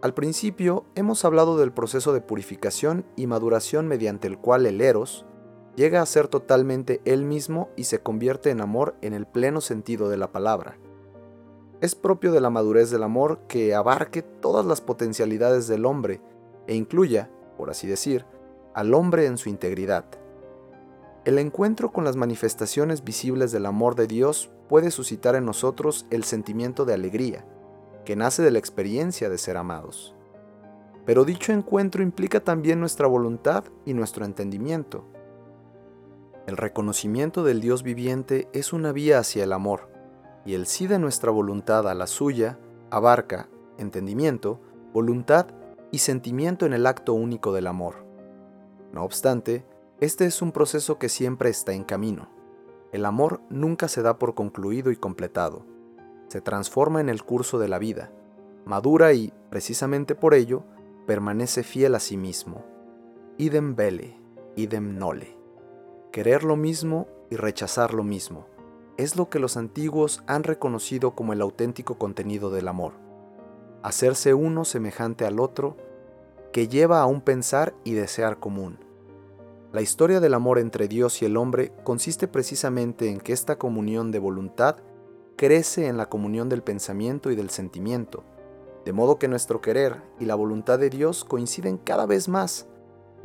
Al 0.02 0.14
principio 0.14 0.86
hemos 0.96 1.26
hablado 1.26 1.58
del 1.58 1.72
proceso 1.72 2.14
de 2.14 2.22
purificación 2.22 3.06
y 3.16 3.28
maduración 3.28 3.88
mediante 3.88 4.28
el 4.28 4.38
cual 4.38 4.66
el 4.66 4.82
eros 4.82 5.26
llega 5.76 6.02
a 6.02 6.06
ser 6.06 6.28
totalmente 6.28 7.02
él 7.06 7.24
mismo 7.24 7.70
y 7.76 7.86
se 7.86 8.00
convierte 8.00 8.50
en 8.50 8.62
amor 8.62 8.96
en 9.02 9.14
el 9.14 9.26
pleno 9.26 9.62
sentido 9.62 10.10
de 10.10 10.18
la 10.18 10.32
palabra. 10.32 10.78
Es 11.82 11.96
propio 11.96 12.32
de 12.32 12.42
la 12.42 12.50
madurez 12.50 12.90
del 12.90 13.04
amor 13.04 13.40
que 13.48 13.76
abarque 13.76 14.22
todas 14.22 14.66
las 14.66 14.82
potencialidades 14.82 15.68
del 15.68 15.86
hombre 15.86 16.22
e 16.68 16.76
incluya, 16.76 17.30
por 17.58 17.70
así 17.70 17.88
decir, 17.88 18.26
al 18.74 18.94
hombre 18.94 19.26
en 19.26 19.38
su 19.38 19.50
integridad. 19.50 20.06
El 21.26 21.40
encuentro 21.40 21.92
con 21.92 22.04
las 22.04 22.16
manifestaciones 22.16 23.04
visibles 23.04 23.52
del 23.52 23.66
amor 23.66 23.96
de 23.96 24.08
Dios 24.08 24.50
puede 24.70 24.92
suscitar 24.92 25.36
en 25.36 25.46
nosotros 25.46 26.06
el 26.12 26.24
sentimiento 26.24 26.86
de 26.86 26.94
alegría, 26.94 27.46
que 28.06 28.16
nace 28.16 28.42
de 28.42 28.52
la 28.52 28.60
experiencia 28.60 29.30
de 29.30 29.38
ser 29.38 29.58
amados. 29.58 30.16
Pero 31.06 31.26
dicho 31.26 31.52
encuentro 31.52 32.04
implica 32.04 32.40
también 32.40 32.80
nuestra 32.80 33.08
voluntad 33.08 33.66
y 33.86 33.94
nuestro 33.94 34.26
entendimiento. 34.26 35.06
El 36.48 36.58
reconocimiento 36.58 37.44
del 37.44 37.60
Dios 37.60 37.82
viviente 37.82 38.48
es 38.54 38.72
una 38.72 38.92
vía 38.92 39.18
hacia 39.18 39.44
el 39.44 39.52
amor, 39.52 39.90
y 40.46 40.54
el 40.54 40.68
sí 40.68 40.86
de 40.86 41.00
nuestra 41.00 41.32
voluntad 41.32 41.90
a 41.90 41.96
la 41.96 42.06
suya 42.06 42.60
abarca 42.92 43.50
entendimiento, 43.78 44.62
voluntad 44.94 45.48
y 45.92 46.00
sentimiento 46.00 46.66
en 46.68 46.74
el 46.74 46.86
acto 46.86 47.14
único 47.14 47.52
del 47.52 47.66
amor. 47.66 48.06
No 48.94 49.04
obstante, 49.04 49.66
este 50.00 50.26
es 50.26 50.42
un 50.42 50.52
proceso 50.52 51.00
que 51.00 51.10
siempre 51.10 51.50
está 51.50 51.74
en 51.74 51.84
camino. 51.84 52.30
El 52.92 53.06
amor 53.06 53.42
nunca 53.50 53.88
se 53.88 54.04
da 54.04 54.20
por 54.20 54.36
concluido 54.36 54.92
y 54.92 54.96
completado. 54.96 55.66
Se 56.28 56.42
transforma 56.42 57.02
en 57.02 57.10
el 57.10 57.24
curso 57.24 57.58
de 57.58 57.70
la 57.70 57.80
vida, 57.80 58.12
madura 58.66 59.14
y, 59.14 59.34
precisamente 59.50 60.16
por 60.16 60.34
ello, 60.34 60.64
permanece 61.08 61.64
fiel 61.64 61.96
a 61.96 62.00
sí 62.00 62.18
mismo. 62.18 62.66
Idem 63.38 63.76
vele, 63.76 64.18
idem 64.56 64.98
nole. 64.98 65.45
Querer 66.16 66.46
lo 66.46 66.56
mismo 66.56 67.10
y 67.30 67.36
rechazar 67.36 67.94
lo 67.94 68.02
mismo 68.02 68.46
es 68.96 69.18
lo 69.18 69.30
que 69.30 69.38
los 69.38 69.58
antiguos 69.58 70.24
han 70.28 70.44
reconocido 70.44 71.14
como 71.14 71.34
el 71.34 71.42
auténtico 71.42 71.98
contenido 71.98 72.52
del 72.52 72.70
amor. 72.70 72.94
Hacerse 73.84 74.34
uno 74.34 74.64
semejante 74.64 75.26
al 75.26 75.42
otro 75.42 75.76
que 76.54 76.70
lleva 76.70 77.02
a 77.02 77.06
un 77.06 77.20
pensar 77.20 77.76
y 77.84 77.96
desear 77.96 78.40
común. 78.40 78.80
La 79.74 79.82
historia 79.82 80.22
del 80.22 80.36
amor 80.36 80.58
entre 80.58 80.88
Dios 80.88 81.22
y 81.22 81.26
el 81.26 81.36
hombre 81.36 81.74
consiste 81.84 82.30
precisamente 82.30 83.10
en 83.10 83.20
que 83.20 83.34
esta 83.34 83.58
comunión 83.58 84.14
de 84.14 84.20
voluntad 84.20 84.78
crece 85.36 85.88
en 85.88 85.98
la 85.98 86.08
comunión 86.08 86.48
del 86.48 86.64
pensamiento 86.64 87.30
y 87.30 87.36
del 87.36 87.50
sentimiento, 87.50 88.24
de 88.86 88.94
modo 88.94 89.20
que 89.20 89.28
nuestro 89.28 89.60
querer 89.60 90.02
y 90.18 90.24
la 90.24 90.36
voluntad 90.36 90.80
de 90.80 90.90
Dios 90.90 91.26
coinciden 91.26 91.78
cada 91.78 92.06
vez 92.06 92.30
más. 92.30 92.70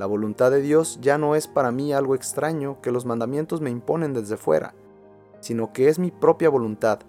La 0.00 0.06
voluntad 0.06 0.50
de 0.50 0.62
Dios 0.62 0.98
ya 1.02 1.18
no 1.18 1.36
es 1.36 1.46
para 1.46 1.72
mí 1.72 1.92
algo 1.92 2.14
extraño 2.14 2.80
que 2.80 2.90
los 2.90 3.04
mandamientos 3.04 3.60
me 3.60 3.68
imponen 3.68 4.14
desde 4.14 4.38
fuera, 4.38 4.72
sino 5.40 5.74
que 5.74 5.88
es 5.88 5.98
mi 5.98 6.10
propia 6.10 6.48
voluntad, 6.48 7.00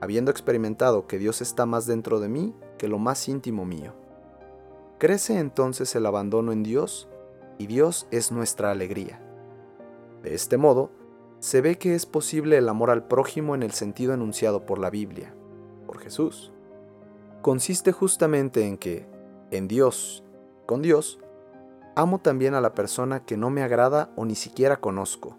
habiendo 0.00 0.30
experimentado 0.30 1.06
que 1.06 1.18
Dios 1.18 1.42
está 1.42 1.66
más 1.66 1.84
dentro 1.84 2.20
de 2.20 2.30
mí 2.30 2.54
que 2.78 2.88
lo 2.88 2.98
más 2.98 3.28
íntimo 3.28 3.66
mío. 3.66 3.92
Crece 4.96 5.38
entonces 5.38 5.94
el 5.94 6.06
abandono 6.06 6.52
en 6.52 6.62
Dios 6.62 7.06
y 7.58 7.66
Dios 7.66 8.08
es 8.10 8.32
nuestra 8.32 8.70
alegría. 8.70 9.20
De 10.22 10.32
este 10.34 10.56
modo, 10.56 10.90
se 11.40 11.60
ve 11.60 11.76
que 11.76 11.94
es 11.94 12.06
posible 12.06 12.56
el 12.56 12.70
amor 12.70 12.88
al 12.88 13.06
prójimo 13.08 13.56
en 13.56 13.62
el 13.62 13.72
sentido 13.72 14.14
enunciado 14.14 14.64
por 14.64 14.78
la 14.78 14.88
Biblia, 14.88 15.34
por 15.84 15.98
Jesús. 15.98 16.50
Consiste 17.42 17.92
justamente 17.92 18.66
en 18.66 18.78
que, 18.78 19.06
en 19.50 19.68
Dios, 19.68 20.24
con 20.64 20.80
Dios, 20.80 21.18
amo 21.98 22.18
también 22.18 22.54
a 22.54 22.60
la 22.60 22.74
persona 22.74 23.24
que 23.24 23.36
no 23.36 23.50
me 23.50 23.62
agrada 23.62 24.10
o 24.16 24.24
ni 24.24 24.34
siquiera 24.34 24.76
conozco 24.76 25.36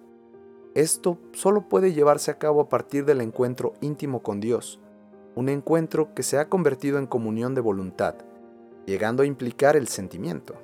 esto 0.75 1.17
solo 1.33 1.67
puede 1.67 1.93
llevarse 1.93 2.29
a 2.29 2.37
cabo 2.37 2.61
a 2.61 2.69
partir 2.69 3.03
del 3.03 3.21
encuentro 3.21 3.73
íntimo 3.81 4.21
con 4.21 4.39
Dios, 4.39 4.79
un 5.35 5.49
encuentro 5.49 6.13
que 6.13 6.21
se 6.21 6.37
ha 6.37 6.47
convertido 6.47 6.99
en 6.99 7.07
comunión 7.07 7.55
de 7.55 7.61
voluntad, 7.61 8.15
llegando 8.85 9.23
a 9.23 9.25
implicar 9.25 9.75
el 9.75 9.87
sentimiento. 9.87 10.55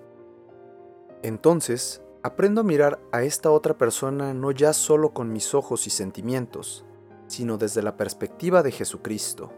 Entonces, 1.23 2.03
aprendo 2.21 2.62
a 2.62 2.63
mirar 2.63 2.99
a 3.12 3.23
esta 3.23 3.49
otra 3.49 3.77
persona 3.77 4.34
no 4.36 4.51
ya 4.51 4.73
solo 4.73 5.12
con 5.12 5.34
mis 5.34 5.55
ojos 5.55 5.88
y 5.88 5.89
sentimientos, 5.89 6.86
sino 7.27 7.58
desde 7.58 7.81
la 7.81 7.97
perspectiva 7.97 8.62
de 8.62 8.71
Jesucristo. 8.71 9.51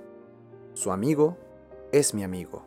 Su 0.73 0.91
amigo 0.91 1.38
es 1.91 2.13
mi 2.13 2.23
amigo. 2.23 2.63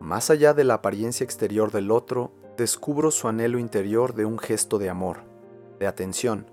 Más 0.00 0.30
allá 0.30 0.52
de 0.52 0.64
la 0.64 0.74
apariencia 0.74 1.22
exterior 1.22 1.70
del 1.70 1.92
otro, 1.92 2.32
descubro 2.58 3.12
su 3.12 3.28
anhelo 3.28 3.60
interior 3.60 4.14
de 4.14 4.24
un 4.24 4.36
gesto 4.36 4.78
de 4.78 4.90
amor, 4.90 5.18
de 5.78 5.86
atención, 5.86 6.50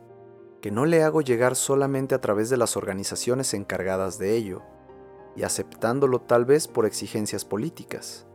que 0.62 0.70
no 0.70 0.86
le 0.86 1.02
hago 1.02 1.22
llegar 1.22 1.56
solamente 1.56 2.14
a 2.14 2.22
través 2.22 2.52
de 2.52 2.58
las 2.58 2.78
organizaciones 2.78 3.56
encargadas 3.56 4.20
de 4.20 4.36
ello, 4.36 4.62
y 5.36 5.44
aceptándolo 5.44 6.22
tal 6.22 6.46
vez 6.46 6.68
por 6.68 6.86
exigencias 6.86 7.44
políticas. 7.44 8.28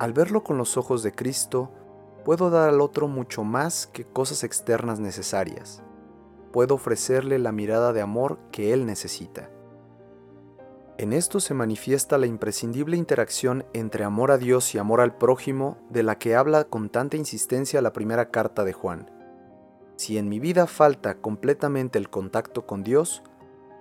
Al 0.00 0.12
verlo 0.12 0.42
con 0.42 0.58
los 0.58 0.76
ojos 0.76 1.04
de 1.04 1.12
Cristo, 1.12 1.70
puedo 2.24 2.50
dar 2.50 2.68
al 2.68 2.80
otro 2.80 3.06
mucho 3.06 3.44
más 3.44 3.86
que 3.86 4.04
cosas 4.04 4.42
externas 4.42 4.98
necesarias. 4.98 5.80
Puedo 6.52 6.74
ofrecerle 6.74 7.38
la 7.38 7.52
mirada 7.52 7.92
de 7.92 8.00
amor 8.00 8.38
que 8.50 8.72
él 8.72 8.84
necesita. 8.84 9.48
En 10.96 11.12
esto 11.12 11.40
se 11.40 11.54
manifiesta 11.54 12.18
la 12.18 12.26
imprescindible 12.26 12.96
interacción 12.96 13.64
entre 13.72 14.04
amor 14.04 14.30
a 14.30 14.38
Dios 14.38 14.74
y 14.74 14.78
amor 14.78 15.00
al 15.00 15.16
prójimo 15.16 15.76
de 15.90 16.04
la 16.04 16.18
que 16.18 16.36
habla 16.36 16.64
con 16.64 16.88
tanta 16.88 17.16
insistencia 17.16 17.82
la 17.82 17.92
primera 17.92 18.30
carta 18.30 18.62
de 18.62 18.72
Juan. 18.72 19.10
Si 19.96 20.18
en 20.18 20.28
mi 20.28 20.38
vida 20.38 20.68
falta 20.68 21.16
completamente 21.16 21.98
el 21.98 22.10
contacto 22.10 22.64
con 22.64 22.84
Dios, 22.84 23.24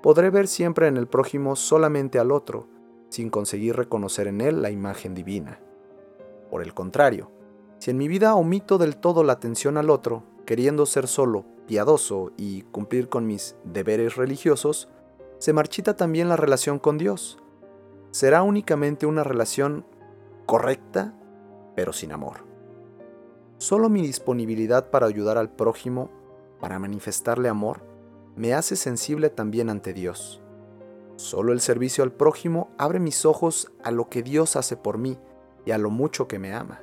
podré 0.01 0.31
ver 0.31 0.47
siempre 0.47 0.87
en 0.87 0.97
el 0.97 1.05
prójimo 1.05 1.55
solamente 1.55 2.17
al 2.17 2.31
otro, 2.31 2.67
sin 3.09 3.29
conseguir 3.29 3.75
reconocer 3.75 4.27
en 4.27 4.41
él 4.41 4.63
la 4.63 4.71
imagen 4.71 5.13
divina. 5.13 5.59
Por 6.49 6.63
el 6.63 6.73
contrario, 6.73 7.31
si 7.77 7.91
en 7.91 7.97
mi 7.97 8.07
vida 8.07 8.33
omito 8.33 8.79
del 8.79 8.97
todo 8.97 9.23
la 9.23 9.33
atención 9.33 9.77
al 9.77 9.91
otro, 9.91 10.23
queriendo 10.47 10.87
ser 10.87 11.07
solo 11.07 11.45
piadoso 11.67 12.31
y 12.37 12.63
cumplir 12.63 13.07
con 13.07 13.27
mis 13.27 13.55
deberes 13.63 14.15
religiosos, 14.15 14.89
se 15.43 15.51
marchita 15.51 15.97
también 15.97 16.29
la 16.29 16.37
relación 16.37 16.79
con 16.79 16.97
Dios. 16.97 17.37
Será 18.11 18.43
únicamente 18.43 19.05
una 19.05 19.25
relación 19.25 19.85
correcta, 20.45 21.13
pero 21.75 21.91
sin 21.91 22.13
amor. 22.13 22.45
Solo 23.57 23.89
mi 23.89 24.01
disponibilidad 24.01 24.89
para 24.89 25.05
ayudar 25.05 25.37
al 25.37 25.49
prójimo, 25.49 26.09
para 26.61 26.79
manifestarle 26.79 27.49
amor, 27.49 27.81
me 28.37 28.53
hace 28.53 28.77
sensible 28.77 29.29
también 29.29 29.69
ante 29.69 29.91
Dios. 29.91 30.41
Solo 31.17 31.51
el 31.51 31.59
servicio 31.59 32.05
al 32.05 32.13
prójimo 32.13 32.71
abre 32.77 33.01
mis 33.01 33.25
ojos 33.25 33.69
a 33.83 33.91
lo 33.91 34.07
que 34.07 34.23
Dios 34.23 34.55
hace 34.55 34.77
por 34.77 34.97
mí 34.97 35.19
y 35.65 35.71
a 35.71 35.77
lo 35.77 35.89
mucho 35.89 36.29
que 36.29 36.39
me 36.39 36.53
ama. 36.53 36.79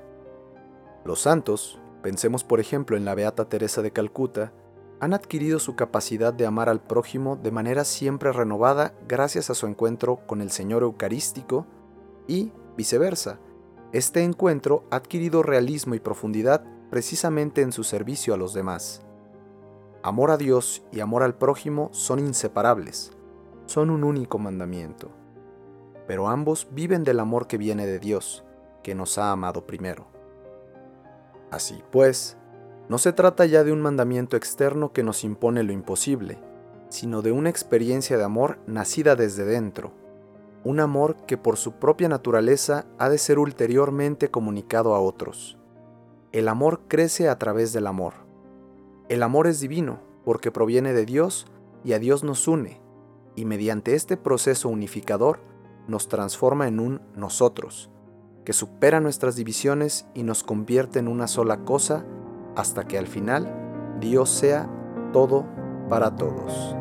Los 1.06 1.22
santos, 1.22 1.78
pensemos 2.02 2.44
por 2.44 2.60
ejemplo 2.60 2.98
en 2.98 3.06
la 3.06 3.14
Beata 3.14 3.48
Teresa 3.48 3.80
de 3.80 3.92
Calcuta, 3.92 4.52
han 5.00 5.14
adquirido 5.14 5.58
su 5.58 5.76
capacidad 5.76 6.32
de 6.32 6.46
amar 6.46 6.68
al 6.68 6.80
prójimo 6.80 7.36
de 7.36 7.50
manera 7.50 7.84
siempre 7.84 8.32
renovada 8.32 8.94
gracias 9.08 9.48
a 9.48 9.54
su 9.54 9.66
encuentro 9.66 10.20
con 10.26 10.42
el 10.42 10.50
Señor 10.50 10.82
Eucarístico 10.82 11.66
y, 12.28 12.52
viceversa, 12.76 13.40
este 13.92 14.22
encuentro 14.22 14.84
ha 14.90 14.96
adquirido 14.96 15.42
realismo 15.42 15.94
y 15.94 16.00
profundidad 16.00 16.62
precisamente 16.90 17.62
en 17.62 17.72
su 17.72 17.82
servicio 17.82 18.34
a 18.34 18.36
los 18.36 18.52
demás. 18.52 19.02
Amor 20.02 20.30
a 20.30 20.36
Dios 20.36 20.84
y 20.92 21.00
amor 21.00 21.22
al 21.22 21.34
prójimo 21.34 21.88
son 21.92 22.18
inseparables, 22.18 23.12
son 23.66 23.90
un 23.90 24.04
único 24.04 24.38
mandamiento. 24.38 25.10
pero 26.06 26.26
ambos 26.26 26.66
viven 26.72 27.04
del 27.04 27.20
amor 27.20 27.46
que 27.46 27.56
viene 27.56 27.86
de 27.86 28.00
Dios, 28.00 28.42
que 28.82 28.96
nos 28.96 29.16
ha 29.16 29.30
amado 29.30 29.64
primero. 29.64 30.08
Así 31.52 31.84
pues, 31.92 32.36
no 32.90 32.98
se 32.98 33.12
trata 33.12 33.46
ya 33.46 33.62
de 33.62 33.70
un 33.70 33.80
mandamiento 33.80 34.36
externo 34.36 34.92
que 34.92 35.04
nos 35.04 35.22
impone 35.22 35.62
lo 35.62 35.72
imposible, 35.72 36.40
sino 36.88 37.22
de 37.22 37.30
una 37.30 37.48
experiencia 37.48 38.18
de 38.18 38.24
amor 38.24 38.58
nacida 38.66 39.14
desde 39.14 39.44
dentro, 39.44 39.92
un 40.64 40.80
amor 40.80 41.14
que 41.24 41.38
por 41.38 41.56
su 41.56 41.74
propia 41.74 42.08
naturaleza 42.08 42.86
ha 42.98 43.08
de 43.08 43.18
ser 43.18 43.38
ulteriormente 43.38 44.32
comunicado 44.32 44.96
a 44.96 45.00
otros. 45.00 45.56
El 46.32 46.48
amor 46.48 46.80
crece 46.88 47.28
a 47.28 47.38
través 47.38 47.72
del 47.72 47.86
amor. 47.86 48.14
El 49.08 49.22
amor 49.22 49.46
es 49.46 49.60
divino 49.60 50.00
porque 50.24 50.50
proviene 50.50 50.92
de 50.92 51.06
Dios 51.06 51.46
y 51.84 51.92
a 51.92 52.00
Dios 52.00 52.24
nos 52.24 52.48
une, 52.48 52.80
y 53.36 53.44
mediante 53.44 53.94
este 53.94 54.16
proceso 54.16 54.68
unificador 54.68 55.38
nos 55.86 56.08
transforma 56.08 56.66
en 56.66 56.80
un 56.80 57.00
nosotros, 57.14 57.88
que 58.44 58.52
supera 58.52 58.98
nuestras 58.98 59.36
divisiones 59.36 60.06
y 60.12 60.24
nos 60.24 60.42
convierte 60.42 60.98
en 60.98 61.06
una 61.06 61.28
sola 61.28 61.64
cosa 61.64 62.04
hasta 62.60 62.84
que 62.84 62.98
al 62.98 63.06
final 63.06 63.48
Dios 64.00 64.28
sea 64.28 64.68
todo 65.12 65.44
para 65.88 66.14
todos. 66.14 66.76